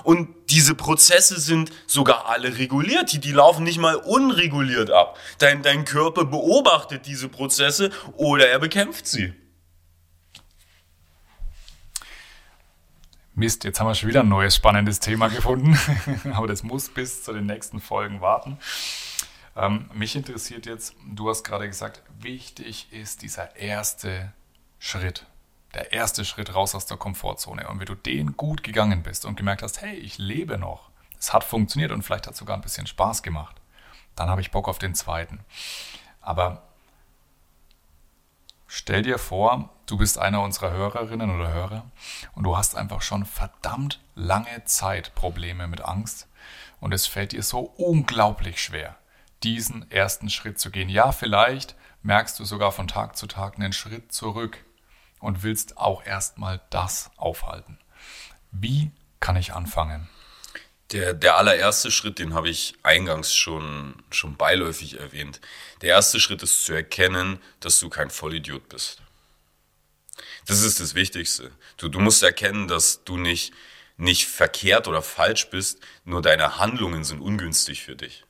Und 0.04 0.34
diese 0.50 0.74
Prozesse 0.74 1.38
sind 1.38 1.70
sogar 1.86 2.26
alle 2.26 2.58
reguliert. 2.58 3.12
Die, 3.12 3.20
die 3.20 3.32
laufen 3.32 3.64
nicht 3.64 3.78
mal 3.78 3.96
unreguliert 3.96 4.90
ab. 4.90 5.18
Dein, 5.38 5.62
dein 5.62 5.84
Körper 5.84 6.24
beobachtet 6.24 7.06
diese 7.06 7.28
Prozesse 7.28 7.90
oder 8.16 8.48
er 8.48 8.58
bekämpft 8.58 9.06
sie. 9.06 9.34
Mist, 13.34 13.64
jetzt 13.64 13.78
haben 13.80 13.86
wir 13.86 13.94
schon 13.94 14.08
wieder 14.08 14.20
ein 14.20 14.30
neues 14.30 14.56
spannendes 14.56 14.98
Thema 14.98 15.28
gefunden, 15.28 15.78
aber 16.32 16.46
das 16.46 16.62
muss 16.62 16.88
bis 16.88 17.22
zu 17.22 17.34
den 17.34 17.44
nächsten 17.44 17.80
Folgen 17.80 18.22
warten. 18.22 18.58
Ähm, 19.54 19.90
mich 19.92 20.16
interessiert 20.16 20.64
jetzt, 20.64 20.94
du 21.06 21.28
hast 21.28 21.44
gerade 21.44 21.66
gesagt, 21.68 22.02
wichtig 22.18 22.88
ist 22.92 23.20
dieser 23.20 23.54
erste 23.56 24.32
Schritt. 24.78 25.26
Der 25.76 25.92
erste 25.92 26.24
Schritt 26.24 26.54
raus 26.54 26.74
aus 26.74 26.86
der 26.86 26.96
Komfortzone. 26.96 27.68
Und 27.68 27.78
wenn 27.78 27.86
du 27.86 27.94
den 27.94 28.34
gut 28.38 28.62
gegangen 28.62 29.02
bist 29.02 29.26
und 29.26 29.36
gemerkt 29.36 29.62
hast, 29.62 29.82
hey, 29.82 29.94
ich 29.94 30.16
lebe 30.16 30.56
noch, 30.56 30.88
es 31.18 31.34
hat 31.34 31.44
funktioniert 31.44 31.92
und 31.92 32.02
vielleicht 32.02 32.26
hat 32.26 32.32
es 32.32 32.38
sogar 32.38 32.56
ein 32.56 32.62
bisschen 32.62 32.86
Spaß 32.86 33.22
gemacht, 33.22 33.60
dann 34.14 34.30
habe 34.30 34.40
ich 34.40 34.50
Bock 34.50 34.68
auf 34.68 34.78
den 34.78 34.94
zweiten. 34.94 35.40
Aber 36.22 36.62
stell 38.66 39.02
dir 39.02 39.18
vor, 39.18 39.68
du 39.84 39.98
bist 39.98 40.16
einer 40.16 40.40
unserer 40.40 40.70
Hörerinnen 40.70 41.28
oder 41.28 41.52
Hörer 41.52 41.84
und 42.34 42.44
du 42.44 42.56
hast 42.56 42.74
einfach 42.74 43.02
schon 43.02 43.26
verdammt 43.26 44.00
lange 44.14 44.64
Zeit 44.64 45.14
Probleme 45.14 45.68
mit 45.68 45.82
Angst 45.82 46.26
und 46.80 46.94
es 46.94 47.06
fällt 47.06 47.32
dir 47.32 47.42
so 47.42 47.60
unglaublich 47.60 48.62
schwer, 48.62 48.96
diesen 49.42 49.90
ersten 49.90 50.30
Schritt 50.30 50.58
zu 50.58 50.70
gehen. 50.70 50.88
Ja, 50.88 51.12
vielleicht 51.12 51.74
merkst 52.02 52.40
du 52.40 52.46
sogar 52.46 52.72
von 52.72 52.88
Tag 52.88 53.18
zu 53.18 53.26
Tag 53.26 53.56
einen 53.56 53.74
Schritt 53.74 54.10
zurück 54.10 54.64
und 55.26 55.42
willst 55.42 55.76
auch 55.76 56.06
erstmal 56.06 56.60
das 56.70 57.10
aufhalten. 57.16 57.80
Wie 58.52 58.92
kann 59.18 59.34
ich 59.34 59.52
anfangen? 59.54 60.08
Der, 60.92 61.14
der 61.14 61.36
allererste 61.36 61.90
Schritt, 61.90 62.20
den 62.20 62.32
habe 62.32 62.48
ich 62.48 62.76
eingangs 62.84 63.34
schon, 63.34 64.04
schon 64.10 64.36
beiläufig 64.36 65.00
erwähnt. 65.00 65.40
Der 65.82 65.90
erste 65.90 66.20
Schritt 66.20 66.44
ist 66.44 66.64
zu 66.64 66.74
erkennen, 66.74 67.40
dass 67.58 67.80
du 67.80 67.88
kein 67.88 68.08
Vollidiot 68.08 68.68
bist. 68.68 69.02
Das 70.46 70.62
ist 70.62 70.78
das 70.78 70.94
Wichtigste. 70.94 71.50
Du, 71.76 71.88
du 71.88 71.98
musst 71.98 72.22
erkennen, 72.22 72.68
dass 72.68 73.02
du 73.02 73.16
nicht, 73.16 73.52
nicht 73.96 74.28
verkehrt 74.28 74.86
oder 74.86 75.02
falsch 75.02 75.50
bist, 75.50 75.80
nur 76.04 76.22
deine 76.22 76.58
Handlungen 76.58 77.02
sind 77.02 77.20
ungünstig 77.20 77.82
für 77.82 77.96
dich. 77.96 78.24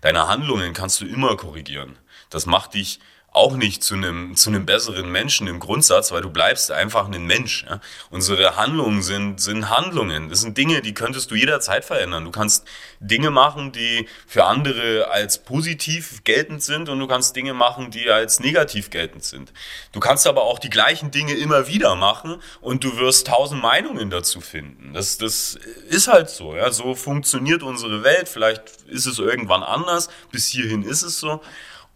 Deine 0.00 0.28
Handlungen 0.28 0.72
kannst 0.72 0.98
du 1.02 1.04
immer 1.04 1.36
korrigieren. 1.36 1.98
Das 2.30 2.46
macht 2.46 2.72
dich 2.72 3.00
auch 3.32 3.56
nicht 3.56 3.82
zu 3.82 3.94
einem, 3.94 4.36
zu 4.36 4.50
einem 4.50 4.66
besseren 4.66 5.10
Menschen 5.10 5.46
im 5.46 5.58
Grundsatz, 5.58 6.12
weil 6.12 6.20
du 6.20 6.28
bleibst 6.28 6.70
einfach 6.70 7.10
ein 7.10 7.26
Mensch. 7.26 7.64
Ja? 7.68 7.80
Unsere 8.10 8.56
Handlungen 8.56 9.02
sind, 9.02 9.40
sind 9.40 9.70
Handlungen. 9.70 10.28
Das 10.28 10.42
sind 10.42 10.58
Dinge, 10.58 10.82
die 10.82 10.92
könntest 10.92 11.30
du 11.30 11.34
jederzeit 11.34 11.84
verändern. 11.84 12.24
Du 12.24 12.30
kannst 12.30 12.66
Dinge 13.00 13.30
machen, 13.30 13.72
die 13.72 14.06
für 14.26 14.44
andere 14.44 15.10
als 15.10 15.38
positiv 15.38 16.24
geltend 16.24 16.62
sind 16.62 16.90
und 16.90 16.98
du 16.98 17.06
kannst 17.06 17.34
Dinge 17.34 17.54
machen, 17.54 17.90
die 17.90 18.10
als 18.10 18.38
negativ 18.38 18.90
geltend 18.90 19.24
sind. 19.24 19.52
Du 19.92 20.00
kannst 20.00 20.26
aber 20.26 20.42
auch 20.42 20.58
die 20.58 20.70
gleichen 20.70 21.10
Dinge 21.10 21.32
immer 21.32 21.68
wieder 21.68 21.94
machen 21.94 22.36
und 22.60 22.84
du 22.84 22.98
wirst 22.98 23.28
tausend 23.28 23.62
Meinungen 23.62 24.10
dazu 24.10 24.42
finden. 24.42 24.92
Das, 24.92 25.16
das 25.16 25.58
ist 25.88 26.06
halt 26.06 26.28
so. 26.28 26.54
Ja? 26.54 26.70
So 26.70 26.94
funktioniert 26.94 27.62
unsere 27.62 28.04
Welt. 28.04 28.28
Vielleicht 28.28 28.82
ist 28.88 29.06
es 29.06 29.18
irgendwann 29.18 29.62
anders. 29.62 30.10
Bis 30.30 30.48
hierhin 30.48 30.82
ist 30.82 31.02
es 31.02 31.18
so. 31.18 31.40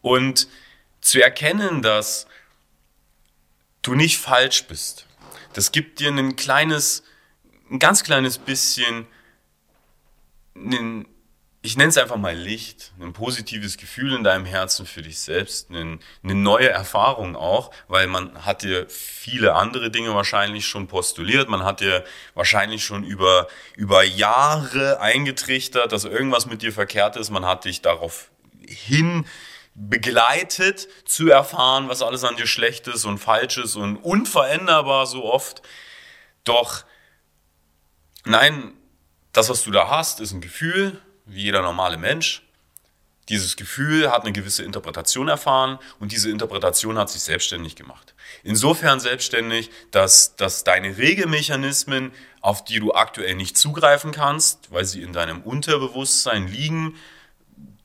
Und 0.00 0.48
zu 1.06 1.22
erkennen, 1.22 1.82
dass 1.82 2.26
du 3.82 3.94
nicht 3.94 4.18
falsch 4.18 4.64
bist. 4.64 5.06
Das 5.52 5.70
gibt 5.70 6.00
dir 6.00 6.10
ein 6.10 6.36
kleines, 6.36 7.04
ein 7.70 7.78
ganz 7.78 8.02
kleines 8.02 8.38
bisschen, 8.38 9.06
einen, 10.56 11.06
ich 11.62 11.76
nenne 11.76 11.90
es 11.90 11.96
einfach 11.96 12.16
mal 12.16 12.34
Licht, 12.34 12.92
ein 13.00 13.12
positives 13.12 13.76
Gefühl 13.76 14.14
in 14.14 14.24
deinem 14.24 14.44
Herzen 14.46 14.84
für 14.84 15.02
dich 15.02 15.20
selbst, 15.20 15.70
eine, 15.70 16.00
eine 16.24 16.34
neue 16.34 16.68
Erfahrung 16.68 17.36
auch, 17.36 17.70
weil 17.86 18.08
man 18.08 18.44
hat 18.44 18.62
dir 18.62 18.88
viele 18.88 19.54
andere 19.54 19.90
Dinge 19.90 20.12
wahrscheinlich 20.14 20.66
schon 20.66 20.88
postuliert, 20.88 21.48
man 21.48 21.62
hat 21.62 21.80
dir 21.80 22.04
wahrscheinlich 22.34 22.84
schon 22.84 23.04
über, 23.04 23.46
über 23.76 24.02
Jahre 24.02 25.00
eingetrichtert, 25.00 25.92
dass 25.92 26.04
irgendwas 26.04 26.46
mit 26.46 26.62
dir 26.62 26.72
verkehrt 26.72 27.14
ist, 27.16 27.30
man 27.30 27.46
hat 27.46 27.64
dich 27.64 27.80
darauf 27.80 28.30
hin 28.66 29.24
begleitet, 29.76 30.88
zu 31.04 31.28
erfahren, 31.28 31.88
was 31.88 32.00
alles 32.00 32.24
an 32.24 32.36
dir 32.36 32.46
schlecht 32.46 32.88
ist 32.88 33.04
und 33.04 33.18
falsch 33.18 33.58
ist 33.58 33.76
und 33.76 33.96
unveränderbar 33.98 35.06
so 35.06 35.24
oft. 35.24 35.62
Doch 36.44 36.84
nein, 38.24 38.72
das, 39.32 39.50
was 39.50 39.64
du 39.64 39.70
da 39.70 39.90
hast, 39.90 40.20
ist 40.20 40.32
ein 40.32 40.40
Gefühl, 40.40 41.00
wie 41.26 41.42
jeder 41.42 41.60
normale 41.60 41.98
Mensch. 41.98 42.42
Dieses 43.28 43.56
Gefühl 43.56 44.10
hat 44.10 44.22
eine 44.22 44.32
gewisse 44.32 44.62
Interpretation 44.62 45.28
erfahren 45.28 45.78
und 45.98 46.12
diese 46.12 46.30
Interpretation 46.30 46.96
hat 46.96 47.10
sich 47.10 47.22
selbstständig 47.22 47.74
gemacht. 47.74 48.14
Insofern 48.44 49.00
selbstständig, 49.00 49.70
dass, 49.90 50.36
dass 50.36 50.64
deine 50.64 50.96
Regelmechanismen, 50.96 52.12
auf 52.40 52.64
die 52.64 52.78
du 52.78 52.94
aktuell 52.94 53.34
nicht 53.34 53.58
zugreifen 53.58 54.12
kannst, 54.12 54.72
weil 54.72 54.84
sie 54.84 55.02
in 55.02 55.12
deinem 55.12 55.42
Unterbewusstsein 55.42 56.46
liegen, 56.46 56.96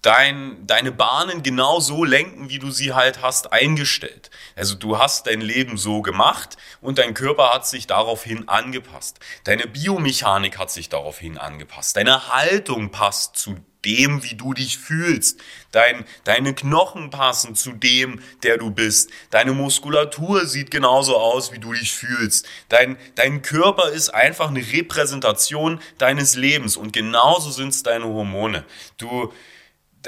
dein, 0.01 0.65
deine 0.65 0.91
Bahnen 0.91 1.43
genau 1.43 1.79
so 1.79 2.03
lenken, 2.03 2.49
wie 2.49 2.59
du 2.59 2.71
sie 2.71 2.93
halt 2.93 3.21
hast 3.21 3.53
eingestellt. 3.53 4.31
Also 4.55 4.75
du 4.75 4.97
hast 4.97 5.27
dein 5.27 5.41
Leben 5.41 5.77
so 5.77 6.01
gemacht 6.01 6.57
und 6.81 6.97
dein 6.97 7.13
Körper 7.13 7.53
hat 7.53 7.67
sich 7.67 7.87
daraufhin 7.87 8.47
angepasst. 8.47 9.19
Deine 9.43 9.67
Biomechanik 9.67 10.57
hat 10.57 10.71
sich 10.71 10.89
daraufhin 10.89 11.37
angepasst. 11.37 11.95
Deine 11.95 12.29
Haltung 12.29 12.89
passt 12.91 13.35
zu 13.35 13.57
dem, 13.85 14.23
wie 14.23 14.35
du 14.35 14.53
dich 14.53 14.77
fühlst. 14.77 15.39
Dein, 15.71 16.05
deine 16.23 16.53
Knochen 16.53 17.09
passen 17.09 17.55
zu 17.55 17.71
dem, 17.71 18.21
der 18.43 18.57
du 18.57 18.71
bist. 18.71 19.09
Deine 19.31 19.53
Muskulatur 19.53 20.45
sieht 20.45 20.71
genauso 20.71 21.17
aus, 21.17 21.51
wie 21.51 21.59
du 21.59 21.73
dich 21.73 21.91
fühlst. 21.91 22.47
Dein, 22.69 22.97
dein 23.15 23.41
Körper 23.41 23.89
ist 23.89 24.09
einfach 24.09 24.49
eine 24.49 24.59
Repräsentation 24.59 25.79
deines 25.97 26.35
Lebens 26.35 26.77
und 26.77 26.93
genauso 26.93 27.49
sind 27.51 27.69
es 27.69 27.83
deine 27.83 28.05
Hormone. 28.05 28.65
Du, 28.97 29.33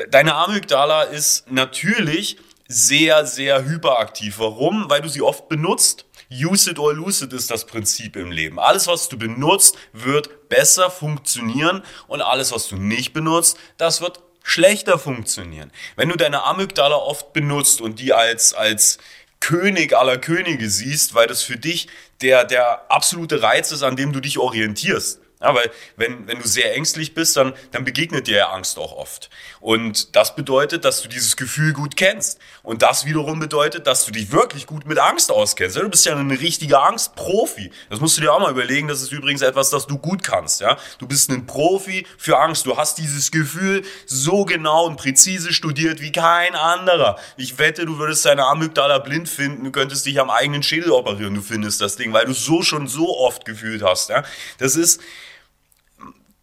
deine 0.10 0.36
Amygdala 0.36 1.04
ist 1.04 1.52
natürlich 1.52 2.38
sehr, 2.68 3.26
sehr 3.26 3.66
hyperaktiv. 3.66 4.40
Warum? 4.40 4.90
Weil 4.90 5.02
du 5.02 5.10
sie 5.10 5.22
oft 5.22 5.50
benutzt. 5.50 6.06
Use 6.32 6.70
it 6.72 6.80
or 6.80 6.94
lose 6.94 7.24
it 7.24 7.34
ist 7.34 7.52
das 7.52 7.66
Prinzip 7.66 8.16
im 8.16 8.32
Leben. 8.32 8.60
Alles, 8.60 8.88
was 8.88 9.08
du 9.10 9.18
benutzt, 9.18 9.78
wird 9.92 10.50
besser 10.50 10.90
funktionieren 10.90 11.84
und 12.08 12.22
alles, 12.22 12.52
was 12.52 12.68
du 12.68 12.76
nicht 12.76 13.14
benutzt, 13.14 13.58
das 13.78 14.02
wird 14.02 14.20
schlechter 14.42 14.98
funktionieren. 14.98 15.72
Wenn 15.96 16.10
du 16.10 16.16
deine 16.16 16.44
Amygdala 16.44 16.96
oft 16.96 17.34
benutzt 17.34 17.82
und 17.82 18.00
die 18.00 18.14
als, 18.14 18.54
als 18.54 18.98
König 19.40 19.96
aller 19.96 20.18
Könige 20.18 20.70
siehst, 20.70 21.14
weil 21.14 21.28
das 21.28 21.44
für 21.44 21.58
dich 21.58 21.88
der, 22.22 22.46
der 22.46 22.92
absolute 22.92 23.42
Reiz 23.42 23.72
ist, 23.72 23.84
an 23.84 23.96
dem 23.96 24.12
du 24.12 24.20
dich 24.20 24.40
orientierst, 24.40 25.20
ja, 25.44 25.54
weil 25.54 25.70
wenn, 25.98 26.26
wenn 26.26 26.40
du 26.40 26.48
sehr 26.48 26.74
ängstlich 26.76 27.14
bist, 27.14 27.36
dann, 27.36 27.54
dann 27.72 27.84
begegnet 27.84 28.28
dir 28.28 28.38
ja 28.38 28.50
Angst 28.52 28.80
auch 28.80 28.94
oft. 28.94 29.30
Und 29.60 30.16
das 30.16 30.36
bedeutet, 30.36 30.86
dass 30.86 31.02
du 31.02 31.10
dieses 31.10 31.36
Gefühl 31.36 31.74
gut 31.74 31.98
kennst. 31.98 32.40
Und 32.64 32.82
das 32.82 33.06
wiederum 33.06 33.40
bedeutet, 33.40 33.86
dass 33.86 34.06
du 34.06 34.12
dich 34.14 34.32
wirklich 34.32 34.68
gut 34.68 34.86
mit 34.86 35.00
Angst 35.00 35.32
auskennst. 35.32 35.76
Du 35.76 35.90
bist 35.90 36.06
ja 36.06 36.16
ein 36.16 36.32
richtiger 36.32 36.84
Angstprofi. 36.84 37.72
Das 37.90 38.00
musst 38.00 38.18
du 38.18 38.22
dir 38.22 38.34
auch 38.34 38.40
mal 38.40 38.52
überlegen. 38.52 38.88
Das 38.88 39.02
ist 39.02 39.12
übrigens 39.12 39.42
etwas, 39.42 39.70
das 39.70 39.86
du 39.86 39.98
gut 39.98 40.24
kannst. 40.24 40.62
Ja? 40.62 40.78
Du 40.98 41.08
bist 41.08 41.30
ein 41.30 41.46
Profi 41.46 42.08
für 42.18 42.40
Angst. 42.40 42.66
Du 42.66 42.78
hast 42.78 42.98
dieses 42.98 43.30
Gefühl 43.30 43.84
so 44.06 44.46
genau 44.46 44.86
und 44.86 44.96
präzise 44.96 45.52
studiert 45.52 46.00
wie 46.00 46.14
kein 46.14 46.56
anderer. 46.56 47.20
Ich 47.36 47.60
wette, 47.60 47.86
du 47.86 47.98
würdest 47.98 48.26
deine 48.26 48.46
Amygdala 48.46 49.00
blind 49.00 49.28
finden. 49.28 49.66
Du 49.66 49.72
könntest 49.72 50.06
dich 50.06 50.22
am 50.22 50.30
eigenen 50.30 50.64
Schädel 50.64 50.92
operieren. 50.92 51.36
Du 51.36 51.42
findest 51.42 51.82
das 51.82 51.98
Ding, 51.98 52.14
weil 52.14 52.26
du 52.26 52.34
so 52.34 52.62
schon 52.62 52.88
so 52.88 53.18
oft 53.18 53.44
gefühlt 53.44 53.84
hast. 53.84 54.10
Ja? 54.10 54.24
Das 54.58 54.78
ist 54.78 55.02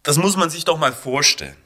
das 0.03 0.17
muss 0.17 0.37
man 0.37 0.49
sich 0.49 0.65
doch 0.65 0.77
mal 0.77 0.93
vorstellen. 0.93 1.57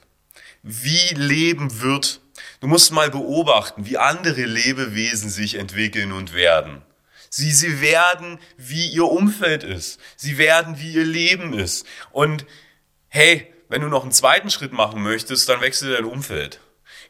Wie 0.64 1.14
Leben 1.14 1.82
wird. 1.82 2.22
Du 2.60 2.68
musst 2.68 2.92
mal 2.92 3.10
beobachten, 3.12 3.86
wie 3.86 3.98
andere 3.98 4.46
Lebewesen 4.46 5.30
sich 5.30 5.56
entwickeln 5.56 6.12
und 6.12 6.34
werden. 6.34 6.82
Sie, 7.30 7.52
sie 7.52 7.82
werden, 7.82 8.40
wie 8.58 8.88
ihr 8.88 9.06
Umfeld 9.06 9.64
ist. 9.64 10.00
Sie 10.16 10.38
werden, 10.38 10.80
wie 10.80 10.94
ihr 10.94 11.04
Leben 11.04 11.54
ist. 11.54 11.86
Und 12.12 12.46
hey, 13.10 13.54
wenn 13.70 13.82
du 13.82 13.88
noch 13.88 14.04
einen 14.04 14.12
zweiten 14.12 14.50
Schritt 14.50 14.74
machen 14.74 15.02
möchtest, 15.04 15.50
dann 15.50 15.62
wechsel 15.62 15.94
dein 15.94 16.06
Umfeld. 16.06 16.60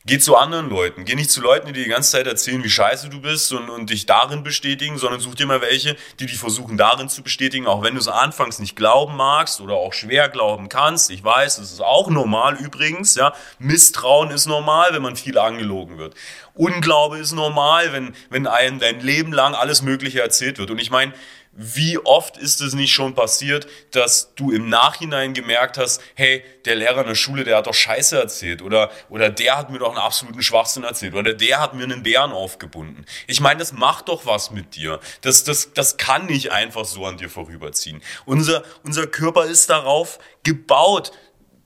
Geh 0.07 0.19
zu 0.19 0.35
anderen 0.35 0.69
Leuten. 0.69 1.03
Geh 1.03 1.15
nicht 1.15 1.31
zu 1.31 1.41
Leuten, 1.41 1.65
die 1.65 1.73
dir 1.73 1.85
die 1.85 1.89
ganze 1.89 2.11
Zeit 2.11 2.27
erzählen, 2.27 2.63
wie 2.63 2.69
scheiße 2.69 3.09
du 3.09 3.21
bist 3.21 3.51
und, 3.53 3.71
und 3.71 3.89
dich 3.89 4.05
darin 4.05 4.43
bestätigen, 4.43 4.99
sondern 4.99 5.19
such 5.19 5.33
dir 5.33 5.47
mal 5.47 5.61
welche, 5.61 5.95
die 6.19 6.27
dich 6.27 6.37
versuchen 6.37 6.77
darin 6.77 7.09
zu 7.09 7.23
bestätigen, 7.23 7.65
auch 7.65 7.81
wenn 7.81 7.95
du 7.95 7.99
es 7.99 8.07
anfangs 8.07 8.59
nicht 8.59 8.75
glauben 8.75 9.15
magst 9.15 9.61
oder 9.61 9.73
auch 9.73 9.93
schwer 9.93 10.29
glauben 10.29 10.69
kannst. 10.69 11.09
Ich 11.09 11.23
weiß, 11.23 11.55
das 11.55 11.71
ist 11.71 11.81
auch 11.81 12.11
normal 12.11 12.55
übrigens, 12.57 13.15
ja. 13.15 13.33
Misstrauen 13.57 14.29
ist 14.29 14.45
normal, 14.45 14.89
wenn 14.91 15.01
man 15.01 15.15
viel 15.15 15.39
angelogen 15.39 15.97
wird. 15.97 16.13
Unglaube 16.53 17.17
ist 17.17 17.31
normal, 17.31 17.91
wenn, 17.91 18.15
wenn 18.29 18.45
einem 18.45 18.77
dein 18.77 18.99
Leben 18.99 19.33
lang 19.33 19.55
alles 19.55 19.81
Mögliche 19.81 20.21
erzählt 20.21 20.59
wird. 20.59 20.69
Und 20.69 20.79
ich 20.79 20.91
meine, 20.91 21.13
wie 21.55 21.97
oft 21.97 22.37
ist 22.37 22.59
es 22.59 22.73
nicht 22.73 22.93
schon 22.93 23.15
passiert, 23.15 23.65
dass 23.91 24.35
du 24.35 24.51
im 24.51 24.67
Nachhinein 24.67 25.33
gemerkt 25.33 25.77
hast, 25.77 26.01
hey, 26.13 26.43
der 26.65 26.75
Lehrer 26.75 27.01
in 27.01 27.07
der 27.07 27.15
Schule, 27.15 27.45
der 27.45 27.57
hat 27.57 27.67
doch 27.67 27.73
Scheiße 27.73 28.19
erzählt 28.19 28.61
oder, 28.61 28.91
oder 29.09 29.29
der 29.29 29.57
hat 29.57 29.69
mir 29.69 29.79
doch 29.79 29.89
einen 29.89 29.97
absoluten 29.97 30.41
Schwachsinn 30.41 30.83
erzählt 30.83 31.15
oder 31.15 31.33
der 31.33 31.61
hat 31.61 31.73
mir 31.73 31.83
einen 31.83 32.03
Bären 32.03 32.33
aufgebunden. 32.33 33.05
Ich 33.27 33.39
meine, 33.39 33.59
das 33.59 33.71
macht 33.71 34.09
doch 34.09 34.25
was 34.25 34.51
mit 34.51 34.75
dir. 34.75 34.99
Das, 35.21 35.45
das, 35.45 35.71
das 35.73 35.95
kann 35.95 36.25
nicht 36.25 36.51
einfach 36.51 36.83
so 36.83 37.05
an 37.05 37.17
dir 37.17 37.29
vorüberziehen. 37.29 38.01
Unser, 38.25 38.63
unser 38.83 39.07
Körper 39.07 39.45
ist 39.45 39.69
darauf 39.69 40.19
gebaut, 40.43 41.13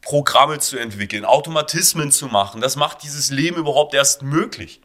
Programme 0.02 0.60
zu 0.60 0.78
entwickeln, 0.78 1.26
Automatismen 1.26 2.12
zu 2.12 2.28
machen. 2.28 2.62
Das 2.62 2.76
macht 2.76 3.04
dieses 3.04 3.32
Leben 3.32 3.58
überhaupt 3.58 3.96
erst 3.96 4.22
möglich. 4.22 4.82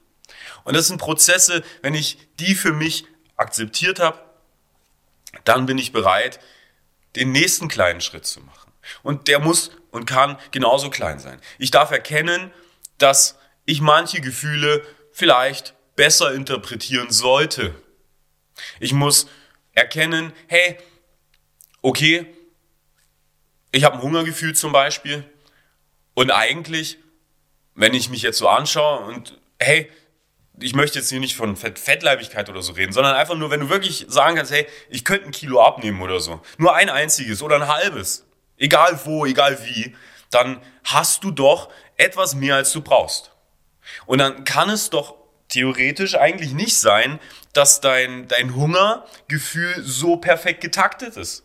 Und 0.65 0.75
das 0.75 0.89
sind 0.89 0.99
Prozesse, 0.99 1.63
wenn 1.83 1.95
ich 1.95 2.19
die 2.41 2.55
für 2.55 2.73
mich 2.73 3.05
akzeptiert 3.37 4.01
habe, 4.01 4.19
dann 5.45 5.67
bin 5.67 5.79
ich 5.79 5.93
bereit, 5.93 6.41
den 7.17 7.33
nächsten 7.33 7.69
kleinen 7.69 8.01
Schritt 8.01 8.27
zu 8.27 8.41
machen. 8.41 8.73
Und 9.03 9.29
der 9.29 9.39
muss 9.39 9.71
und 9.91 10.07
kann 10.07 10.39
genauso 10.51 10.91
klein 10.91 11.19
sein. 11.19 11.41
Ich 11.59 11.71
darf 11.71 11.91
erkennen, 11.91 12.51
dass 12.99 13.39
ich 13.65 13.81
manche 13.81 14.21
Gefühle 14.21 14.85
vielleicht 15.13 15.75
besser 15.97 16.35
interpretieren 16.35 17.11
sollte. 17.11 17.75
Ich 18.81 18.93
muss 18.93 19.27
erkennen, 19.73 20.33
hey, 20.49 20.79
okay, 21.83 22.27
ich 23.71 23.85
habe 23.85 23.97
ein 23.97 24.03
Hungergefühl 24.03 24.55
zum 24.55 24.73
Beispiel 24.73 25.25
und 26.15 26.31
eigentlich, 26.31 26.99
wenn 27.75 27.95
ich 27.95 28.09
mich 28.09 28.23
jetzt 28.23 28.39
so 28.39 28.49
anschaue 28.49 29.01
und 29.07 29.41
hey, 29.59 29.91
ich 30.61 30.75
möchte 30.75 30.99
jetzt 30.99 31.11
hier 31.11 31.21
nicht 31.21 31.37
von 31.37 31.57
Fett, 31.57 31.79
Fettleibigkeit 31.79 32.49
oder 32.49 32.63
so 32.63 32.73
reden, 32.73 32.93
sondern 32.93 33.15
einfach 33.15 33.35
nur, 33.35 33.51
wenn 33.51 33.61
du 33.61 33.71
wirklich 33.71 34.07
sagen 34.09 34.37
kannst, 34.37 34.53
hey, 34.53 34.67
ich 34.89 35.05
könnte 35.05 35.27
ein 35.27 35.33
Kilo 35.33 35.61
abnehmen 35.61 36.01
oder 36.01 36.21
so, 36.21 36.41
nur 36.59 36.75
ein 36.75 36.89
einziges 36.89 37.43
oder 37.43 37.57
ein 37.57 37.69
halbes, 37.69 38.27
egal 38.57 38.99
wo, 39.05 39.27
egal 39.27 39.59
wie, 39.65 39.95
dann 40.31 40.61
hast 40.85 41.25
du 41.25 41.31
doch 41.31 41.71
etwas 41.97 42.35
mehr, 42.35 42.57
als 42.57 42.73
du 42.73 42.83
brauchst. 42.83 43.33
Und 44.07 44.19
dann 44.19 44.45
kann 44.45 44.71
es 44.71 44.91
doch 44.91 45.15
theoretisch 45.49 46.17
eigentlich 46.17 46.53
nicht 46.53 46.77
sein, 46.77 47.19
dass 47.53 47.81
dein, 47.81 48.27
dein 48.29 48.55
Hungergefühl 48.55 49.83
so 49.83 50.17
perfekt 50.17 50.61
getaktet 50.61 51.17
ist. 51.17 51.45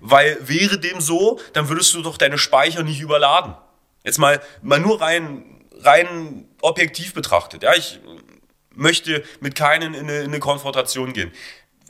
Weil 0.00 0.38
wäre 0.40 0.78
dem 0.78 1.00
so, 1.00 1.38
dann 1.52 1.68
würdest 1.68 1.92
du 1.94 2.02
doch 2.02 2.16
deine 2.16 2.38
Speicher 2.38 2.82
nicht 2.82 3.00
überladen. 3.00 3.54
Jetzt 4.04 4.18
mal, 4.18 4.40
mal 4.62 4.80
nur 4.80 5.00
rein, 5.00 5.66
rein 5.80 6.48
objektiv 6.62 7.12
betrachtet. 7.12 7.62
Ja, 7.62 7.74
ich 7.74 8.00
möchte 8.76 9.24
mit 9.40 9.54
keinen 9.54 9.94
in 9.94 10.04
eine, 10.04 10.20
in 10.20 10.26
eine 10.26 10.38
Konfrontation 10.38 11.12
gehen. 11.12 11.32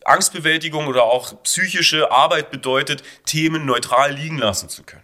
Angstbewältigung 0.05 0.87
oder 0.87 1.05
auch 1.05 1.43
psychische 1.43 2.11
Arbeit 2.11 2.51
bedeutet, 2.51 3.03
Themen 3.25 3.67
neutral 3.67 4.13
liegen 4.13 4.39
lassen 4.39 4.69
zu 4.69 4.85
können. 4.85 5.03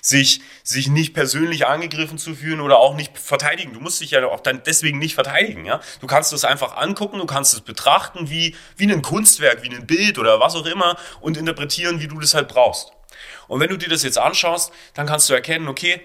Sich, 0.00 0.40
sich 0.64 0.88
nicht 0.88 1.14
persönlich 1.14 1.66
angegriffen 1.66 2.18
zu 2.18 2.34
fühlen 2.34 2.60
oder 2.60 2.78
auch 2.78 2.96
nicht 2.96 3.16
verteidigen. 3.16 3.72
Du 3.72 3.80
musst 3.80 4.00
dich 4.00 4.10
ja 4.10 4.26
auch 4.26 4.40
dann 4.40 4.62
deswegen 4.66 4.98
nicht 4.98 5.14
verteidigen, 5.14 5.64
ja. 5.64 5.80
Du 6.00 6.08
kannst 6.08 6.32
es 6.32 6.44
einfach 6.44 6.76
angucken, 6.76 7.18
du 7.18 7.26
kannst 7.26 7.54
es 7.54 7.60
betrachten 7.60 8.28
wie, 8.28 8.56
wie 8.76 8.92
ein 8.92 9.00
Kunstwerk, 9.00 9.62
wie 9.62 9.70
ein 9.70 9.86
Bild 9.86 10.18
oder 10.18 10.40
was 10.40 10.56
auch 10.56 10.66
immer 10.66 10.96
und 11.20 11.36
interpretieren, 11.36 12.00
wie 12.00 12.08
du 12.08 12.18
das 12.18 12.34
halt 12.34 12.48
brauchst. 12.48 12.90
Und 13.46 13.60
wenn 13.60 13.70
du 13.70 13.76
dir 13.76 13.88
das 13.88 14.02
jetzt 14.02 14.18
anschaust, 14.18 14.72
dann 14.94 15.06
kannst 15.06 15.28
du 15.30 15.34
erkennen, 15.34 15.68
okay, 15.68 16.00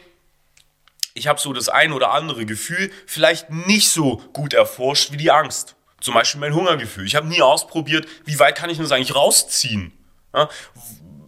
ich 1.14 1.28
habe 1.28 1.40
so 1.40 1.54
das 1.54 1.70
ein 1.70 1.92
oder 1.92 2.12
andere 2.12 2.46
Gefühl 2.46 2.92
vielleicht 3.06 3.50
nicht 3.50 3.90
so 3.90 4.18
gut 4.34 4.54
erforscht 4.54 5.12
wie 5.12 5.18
die 5.18 5.32
Angst. 5.32 5.76
Zum 6.00 6.14
Beispiel 6.14 6.42
mein 6.42 6.56
Hungergefühl. 6.56 7.06
Ich 7.06 7.16
habe 7.16 7.28
nie 7.28 7.42
ausprobiert, 7.42 8.08
wie 8.26 8.40
weit 8.40 8.58
kann 8.58 8.70
ich 8.70 8.78
das 8.78 8.92
eigentlich 8.92 9.16
rausziehen? 9.16 9.94
Ja, 10.34 10.50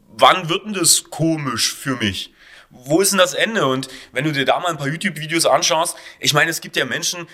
wann 0.07 0.49
wird 0.49 0.65
denn 0.65 0.73
das 0.73 1.05
komisch 1.05 1.73
für 1.73 1.95
mich? 1.95 2.33
Wo 2.69 3.01
ist 3.01 3.11
denn 3.11 3.19
das 3.19 3.33
Ende? 3.33 3.67
Und 3.67 3.87
wenn 4.13 4.23
du 4.23 4.31
dir 4.31 4.45
da 4.45 4.59
mal 4.59 4.69
ein 4.69 4.77
paar 4.77 4.87
YouTube-Videos 4.87 5.45
anschaust, 5.45 5.95
ich 6.19 6.33
meine, 6.33 6.49
es 6.49 6.59
gibt 6.59 6.75
ja 6.75 6.85
Menschen, 6.85 7.27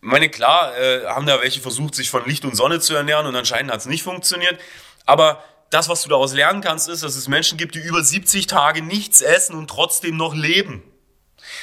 meine, 0.00 0.28
klar, 0.28 0.76
äh, 0.76 1.06
haben 1.06 1.26
da 1.26 1.40
welche 1.40 1.60
versucht, 1.60 1.94
sich 1.94 2.10
von 2.10 2.24
Licht 2.26 2.44
und 2.44 2.56
Sonne 2.56 2.80
zu 2.80 2.94
ernähren 2.94 3.26
und 3.26 3.36
anscheinend 3.36 3.70
hat 3.70 3.80
es 3.80 3.86
nicht 3.86 4.02
funktioniert. 4.02 4.58
Aber 5.06 5.44
das, 5.70 5.88
was 5.88 6.02
du 6.02 6.08
daraus 6.08 6.32
lernen 6.32 6.62
kannst, 6.62 6.88
ist, 6.88 7.02
dass 7.04 7.14
es 7.14 7.28
Menschen 7.28 7.58
gibt, 7.58 7.74
die 7.76 7.80
über 7.80 8.02
70 8.02 8.46
Tage 8.46 8.82
nichts 8.82 9.20
essen 9.20 9.54
und 9.54 9.68
trotzdem 9.68 10.16
noch 10.16 10.34
leben. 10.34 10.82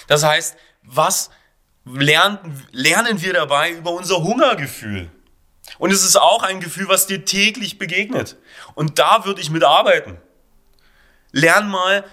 Das 0.05 0.23
heißt, 0.23 0.55
was 0.83 1.31
lernen, 1.85 2.67
lernen 2.71 3.21
wir 3.21 3.33
dabei 3.33 3.71
über 3.71 3.91
unser 3.91 4.23
Hungergefühl? 4.23 5.09
Und 5.79 5.91
es 5.91 6.03
ist 6.03 6.15
auch 6.15 6.43
ein 6.43 6.59
Gefühl, 6.59 6.87
was 6.87 7.07
dir 7.07 7.25
täglich 7.25 7.77
begegnet. 7.77 8.37
Und 8.73 8.99
da 8.99 9.25
würde 9.25 9.41
ich 9.41 9.49
mitarbeiten. 9.49 10.17
Lern 11.31 11.69
mal 11.69 12.05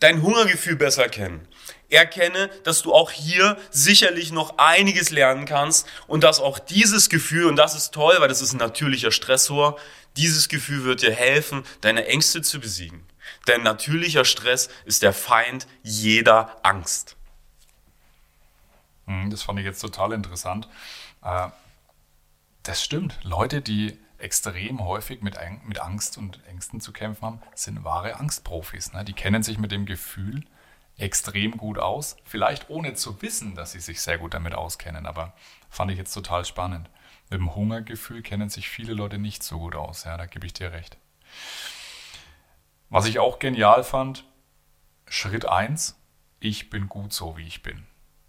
dein 0.00 0.22
Hungergefühl 0.22 0.76
besser 0.76 1.08
kennen. 1.08 1.46
Erkenne, 1.88 2.48
dass 2.64 2.82
du 2.82 2.94
auch 2.94 3.10
hier 3.10 3.58
sicherlich 3.70 4.32
noch 4.32 4.56
einiges 4.56 5.10
lernen 5.10 5.44
kannst 5.44 5.86
und 6.06 6.24
dass 6.24 6.40
auch 6.40 6.58
dieses 6.58 7.10
Gefühl, 7.10 7.44
und 7.46 7.56
das 7.56 7.74
ist 7.74 7.92
toll, 7.92 8.16
weil 8.18 8.28
das 8.28 8.40
ist 8.40 8.54
ein 8.54 8.58
natürlicher 8.58 9.12
Stressor, 9.12 9.78
dieses 10.16 10.48
Gefühl 10.48 10.84
wird 10.84 11.02
dir 11.02 11.12
helfen, 11.12 11.64
deine 11.82 12.06
Ängste 12.06 12.40
zu 12.42 12.60
besiegen. 12.60 13.06
Denn 13.46 13.62
natürlicher 13.62 14.24
Stress 14.24 14.68
ist 14.86 15.02
der 15.02 15.12
Feind 15.12 15.66
jeder 15.82 16.58
Angst. 16.62 17.16
Hm, 19.06 19.30
das 19.30 19.42
fand 19.42 19.58
ich 19.58 19.64
jetzt 19.64 19.80
total 19.80 20.12
interessant. 20.12 20.68
Äh, 21.22 21.48
das 22.62 22.82
stimmt. 22.82 23.18
Leute, 23.22 23.60
die 23.60 23.98
extrem 24.18 24.84
häufig 24.84 25.22
mit, 25.22 25.36
Angst 25.80 26.16
und 26.16 26.44
Ängsten 26.46 26.80
zu 26.80 26.92
kämpfen 26.92 27.26
haben, 27.26 27.40
sind 27.54 27.84
wahre 27.84 28.16
Angstprofis. 28.16 28.92
Ne? 28.92 29.04
Die 29.04 29.14
kennen 29.14 29.42
sich 29.42 29.58
mit 29.58 29.72
dem 29.72 29.84
Gefühl 29.84 30.44
extrem 30.96 31.56
gut 31.56 31.78
aus. 31.78 32.16
Vielleicht 32.24 32.70
ohne 32.70 32.94
zu 32.94 33.20
wissen, 33.22 33.54
dass 33.54 33.72
sie 33.72 33.80
sich 33.80 34.00
sehr 34.00 34.18
gut 34.18 34.34
damit 34.34 34.54
auskennen. 34.54 35.06
Aber 35.06 35.34
fand 35.68 35.90
ich 35.90 35.98
jetzt 35.98 36.14
total 36.14 36.44
spannend. 36.44 36.88
Mit 37.30 37.40
dem 37.40 37.54
Hungergefühl 37.54 38.22
kennen 38.22 38.48
sich 38.48 38.68
viele 38.68 38.92
Leute 38.92 39.18
nicht 39.18 39.42
so 39.42 39.58
gut 39.58 39.74
aus. 39.74 40.04
Ja, 40.04 40.16
da 40.16 40.26
gebe 40.26 40.46
ich 40.46 40.52
dir 40.52 40.70
recht. 40.70 40.96
Was 42.90 43.06
ich 43.06 43.18
auch 43.18 43.38
genial 43.38 43.84
fand, 43.84 44.24
Schritt 45.08 45.46
1, 45.46 45.98
ich 46.40 46.70
bin 46.70 46.88
gut 46.88 47.12
so, 47.12 47.36
wie 47.36 47.46
ich 47.46 47.62
bin. 47.62 47.86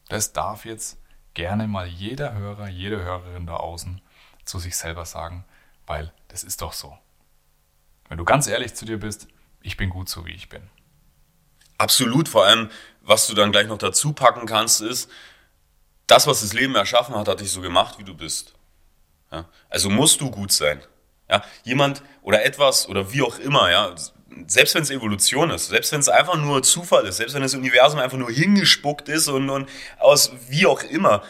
Das 0.09 0.33
darf 0.33 0.65
jetzt 0.65 0.97
gerne 1.33 1.67
mal 1.67 1.87
jeder 1.87 2.33
Hörer, 2.33 2.67
jede 2.67 3.03
Hörerin 3.03 3.45
da 3.47 3.57
außen 3.57 4.01
zu 4.45 4.59
sich 4.59 4.75
selber 4.75 5.05
sagen, 5.05 5.45
weil 5.85 6.13
das 6.27 6.43
ist 6.43 6.61
doch 6.61 6.73
so. 6.73 6.97
Wenn 8.09 8.17
du 8.17 8.25
ganz 8.25 8.47
ehrlich 8.47 8.73
zu 8.75 8.85
dir 8.85 8.99
bist, 8.99 9.27
ich 9.61 9.77
bin 9.77 9.89
gut 9.89 10.09
so, 10.09 10.25
wie 10.25 10.33
ich 10.33 10.49
bin. 10.49 10.69
Absolut, 11.77 12.29
vor 12.29 12.45
allem, 12.45 12.69
was 13.01 13.27
du 13.27 13.33
dann 13.33 13.51
gleich 13.51 13.67
noch 13.67 13.77
dazu 13.77 14.13
packen 14.13 14.45
kannst, 14.45 14.81
ist, 14.81 15.09
das, 16.07 16.27
was 16.27 16.41
das 16.41 16.53
Leben 16.53 16.75
erschaffen 16.75 17.15
hat, 17.15 17.27
hat 17.27 17.39
dich 17.39 17.51
so 17.51 17.61
gemacht, 17.61 17.97
wie 17.97 18.03
du 18.03 18.13
bist. 18.13 18.53
Ja? 19.31 19.45
Also 19.69 19.89
musst 19.89 20.21
du 20.21 20.29
gut 20.29 20.51
sein. 20.51 20.81
Ja? 21.29 21.43
Jemand 21.63 22.03
oder 22.21 22.45
etwas 22.45 22.87
oder 22.87 23.11
wie 23.11 23.21
auch 23.21 23.39
immer, 23.39 23.71
ja, 23.71 23.95
selbst 24.47 24.75
wenn 24.75 24.83
es 24.83 24.89
Evolution 24.89 25.49
ist, 25.49 25.67
selbst 25.67 25.91
wenn 25.91 25.99
es 25.99 26.09
einfach 26.09 26.35
nur 26.35 26.63
Zufall 26.63 27.05
ist, 27.05 27.17
selbst 27.17 27.33
wenn 27.33 27.41
das 27.41 27.55
Universum 27.55 27.99
einfach 27.99 28.17
nur 28.17 28.31
hingespuckt 28.31 29.09
ist 29.09 29.27
und, 29.27 29.49
und 29.49 29.69
aus 29.99 30.31
wie 30.49 30.65
auch 30.65 30.83
immer. 30.83 31.23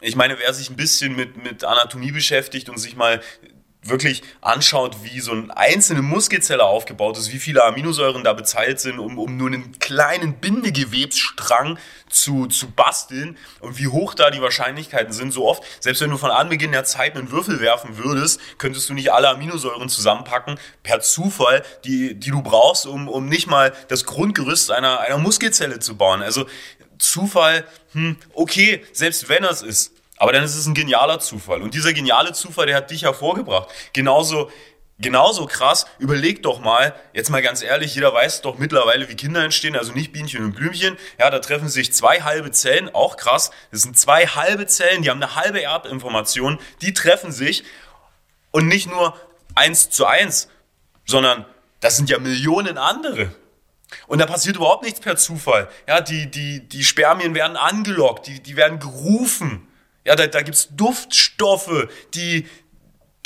Ich 0.00 0.16
meine, 0.16 0.38
wer 0.38 0.52
sich 0.52 0.70
ein 0.70 0.76
bisschen 0.76 1.16
mit, 1.16 1.42
mit 1.42 1.64
Anatomie 1.64 2.12
beschäftigt 2.12 2.68
und 2.68 2.78
sich 2.78 2.96
mal 2.96 3.20
wirklich 3.84 4.22
anschaut, 4.40 4.96
wie 5.02 5.20
so 5.20 5.32
eine 5.32 5.56
einzelne 5.56 6.02
Muskelzelle 6.02 6.64
aufgebaut 6.64 7.18
ist, 7.18 7.32
wie 7.32 7.38
viele 7.38 7.64
Aminosäuren 7.64 8.24
da 8.24 8.32
bezahlt 8.32 8.80
sind, 8.80 8.98
um, 8.98 9.18
um 9.18 9.36
nur 9.36 9.48
einen 9.48 9.78
kleinen 9.78 10.34
Bindegewebsstrang 10.40 11.78
zu, 12.08 12.46
zu 12.46 12.70
basteln 12.70 13.36
und 13.60 13.78
wie 13.78 13.88
hoch 13.88 14.14
da 14.14 14.30
die 14.30 14.40
Wahrscheinlichkeiten 14.40 15.12
sind. 15.12 15.32
So 15.32 15.46
oft, 15.46 15.62
selbst 15.80 16.00
wenn 16.00 16.10
du 16.10 16.16
von 16.16 16.30
Anbeginn 16.30 16.72
der 16.72 16.84
Zeit 16.84 17.16
einen 17.16 17.30
Würfel 17.30 17.60
werfen 17.60 17.98
würdest, 17.98 18.40
könntest 18.58 18.88
du 18.88 18.94
nicht 18.94 19.12
alle 19.12 19.28
Aminosäuren 19.28 19.88
zusammenpacken, 19.88 20.58
per 20.82 21.00
Zufall, 21.00 21.62
die, 21.84 22.14
die 22.14 22.30
du 22.30 22.42
brauchst, 22.42 22.86
um, 22.86 23.08
um 23.08 23.28
nicht 23.28 23.46
mal 23.46 23.72
das 23.88 24.04
Grundgerüst 24.04 24.70
einer, 24.70 25.00
einer 25.00 25.18
Muskelzelle 25.18 25.78
zu 25.78 25.96
bauen. 25.96 26.22
Also 26.22 26.46
Zufall, 26.98 27.64
hm, 27.92 28.16
okay, 28.32 28.84
selbst 28.92 29.28
wenn 29.28 29.44
es 29.44 29.62
ist, 29.62 29.93
aber 30.24 30.32
dann 30.32 30.42
ist 30.42 30.56
es 30.56 30.64
ein 30.64 30.72
genialer 30.72 31.20
Zufall. 31.20 31.60
Und 31.60 31.74
dieser 31.74 31.92
geniale 31.92 32.32
Zufall, 32.32 32.64
der 32.64 32.76
hat 32.76 32.90
dich 32.90 33.02
hervorgebracht. 33.02 33.68
Genauso, 33.92 34.50
genauso 34.98 35.44
krass, 35.44 35.84
überleg 35.98 36.42
doch 36.42 36.60
mal, 36.60 36.94
jetzt 37.12 37.28
mal 37.28 37.42
ganz 37.42 37.60
ehrlich, 37.60 37.94
jeder 37.94 38.14
weiß 38.14 38.40
doch 38.40 38.56
mittlerweile, 38.56 39.06
wie 39.10 39.16
Kinder 39.16 39.44
entstehen, 39.44 39.76
also 39.76 39.92
nicht 39.92 40.14
Bienchen 40.14 40.42
und 40.42 40.54
Blümchen. 40.54 40.96
Ja, 41.18 41.28
da 41.28 41.40
treffen 41.40 41.68
sich 41.68 41.92
zwei 41.92 42.22
halbe 42.22 42.50
Zellen, 42.52 42.88
auch 42.94 43.18
krass. 43.18 43.50
Das 43.70 43.82
sind 43.82 43.98
zwei 43.98 44.26
halbe 44.26 44.66
Zellen, 44.66 45.02
die 45.02 45.10
haben 45.10 45.22
eine 45.22 45.36
halbe 45.36 45.62
Erbinformation, 45.62 46.58
die 46.80 46.94
treffen 46.94 47.30
sich 47.30 47.62
und 48.50 48.66
nicht 48.66 48.88
nur 48.88 49.14
eins 49.54 49.90
zu 49.90 50.06
eins, 50.06 50.48
sondern 51.04 51.44
das 51.80 51.98
sind 51.98 52.08
ja 52.08 52.18
Millionen 52.18 52.78
andere. 52.78 53.28
Und 54.06 54.20
da 54.20 54.26
passiert 54.26 54.56
überhaupt 54.56 54.84
nichts 54.84 55.00
per 55.00 55.16
Zufall. 55.16 55.68
Ja, 55.86 56.00
die, 56.00 56.30
die, 56.30 56.66
die 56.66 56.82
Spermien 56.82 57.34
werden 57.34 57.58
angelockt, 57.58 58.26
die, 58.26 58.42
die 58.42 58.56
werden 58.56 58.78
gerufen. 58.78 59.68
Ja, 60.04 60.16
da, 60.16 60.26
da 60.26 60.42
gibt 60.42 60.56
es 60.56 60.68
Duftstoffe, 60.70 61.88
die, 62.14 62.46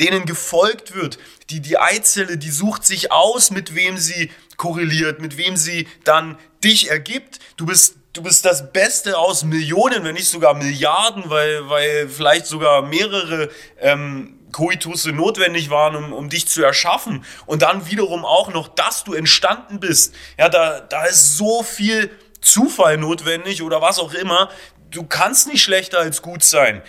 denen 0.01 0.27
gefolgt 0.27 0.95
wird. 0.95 1.19
Die, 1.51 1.61
die 1.61 1.79
Eizelle, 1.79 2.39
die 2.39 2.51
sucht 2.51 2.87
sich 2.87 3.11
aus, 3.11 3.51
mit 3.51 3.75
wem 3.75 3.97
sie 3.99 4.31
korreliert, 4.57 5.21
mit 5.21 5.37
wem 5.37 5.57
sie 5.57 5.89
dann 6.05 6.39
dich 6.63 6.91
ergibt. 6.91 7.39
Du 7.57 7.67
bist, 7.67 7.97
du 8.13 8.23
bist 8.23 8.45
das 8.45 8.73
Beste 8.73 9.19
aus 9.19 9.45
Millionen, 9.45 10.05
wenn 10.05 10.15
nicht 10.15 10.29
sogar 10.29 10.55
Milliarden, 10.55 11.31
weil, 11.31 11.69
weil 11.69 12.09
vielleicht 12.09 12.47
sogar 12.47 12.83
mehrere 12.83 13.51
ähm, 13.81 14.39
Koitusse 14.53 15.13
notwendig 15.13 15.71
waren, 15.71 15.97
um, 15.97 16.13
um 16.13 16.29
dich 16.29 16.49
zu 16.49 16.63
erschaffen. 16.63 17.25
Und 17.47 17.63
dann 17.63 17.91
wiederum 17.91 18.25
auch 18.25 18.53
noch, 18.53 18.69
dass 18.69 19.05
du 19.05 19.15
entstanden 19.15 19.81
bist. 19.81 20.15
Ja, 20.39 20.49
da, 20.49 20.81
da 20.81 21.05
ist 21.05 21.37
so 21.37 21.63
viel 21.63 22.11
Zufall 22.41 22.99
notwendig 22.99 23.63
oder 23.63 23.83
was 23.83 23.99
auch 23.99 24.15
immer. 24.15 24.49
Du 24.91 25.05
kannst 25.05 25.47
nicht 25.49 25.63
schlechter 25.63 25.99
als 25.99 26.23
gut 26.23 26.43
sein. 26.43 26.83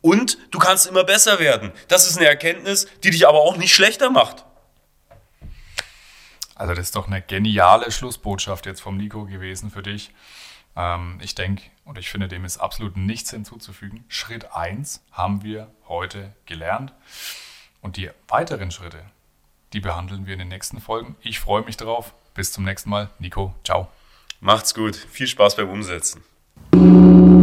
Und 0.00 0.38
du 0.52 0.58
kannst 0.58 0.86
immer 0.86 1.04
besser 1.04 1.38
werden. 1.38 1.72
Das 1.88 2.08
ist 2.08 2.16
eine 2.16 2.26
Erkenntnis, 2.26 2.86
die 3.02 3.10
dich 3.10 3.26
aber 3.26 3.40
auch 3.40 3.56
nicht 3.56 3.74
schlechter 3.74 4.10
macht. 4.10 4.44
Also 6.54 6.74
das 6.74 6.86
ist 6.86 6.96
doch 6.96 7.06
eine 7.06 7.22
geniale 7.22 7.90
Schlussbotschaft 7.90 8.66
jetzt 8.66 8.80
vom 8.80 8.96
Nico 8.96 9.24
gewesen 9.24 9.70
für 9.70 9.82
dich. 9.82 10.12
Ähm, 10.76 11.18
ich 11.22 11.34
denke 11.34 11.62
und 11.84 11.98
ich 11.98 12.10
finde, 12.10 12.28
dem 12.28 12.44
ist 12.44 12.58
absolut 12.58 12.96
nichts 12.96 13.30
hinzuzufügen. 13.30 14.04
Schritt 14.08 14.52
1 14.52 15.02
haben 15.12 15.42
wir 15.42 15.70
heute 15.88 16.32
gelernt. 16.46 16.92
Und 17.80 17.96
die 17.96 18.10
weiteren 18.26 18.70
Schritte, 18.70 19.02
die 19.72 19.80
behandeln 19.80 20.26
wir 20.26 20.32
in 20.32 20.40
den 20.40 20.48
nächsten 20.48 20.80
Folgen. 20.80 21.16
Ich 21.20 21.38
freue 21.38 21.62
mich 21.62 21.76
drauf. 21.76 22.12
Bis 22.34 22.52
zum 22.52 22.64
nächsten 22.64 22.90
Mal. 22.90 23.10
Nico, 23.18 23.54
ciao. 23.64 23.88
Macht's 24.40 24.74
gut. 24.74 24.96
Viel 24.96 25.26
Spaß 25.26 25.56
beim 25.56 25.68
Umsetzen. 25.68 26.22
Thank 26.72 26.82
you 26.82 27.37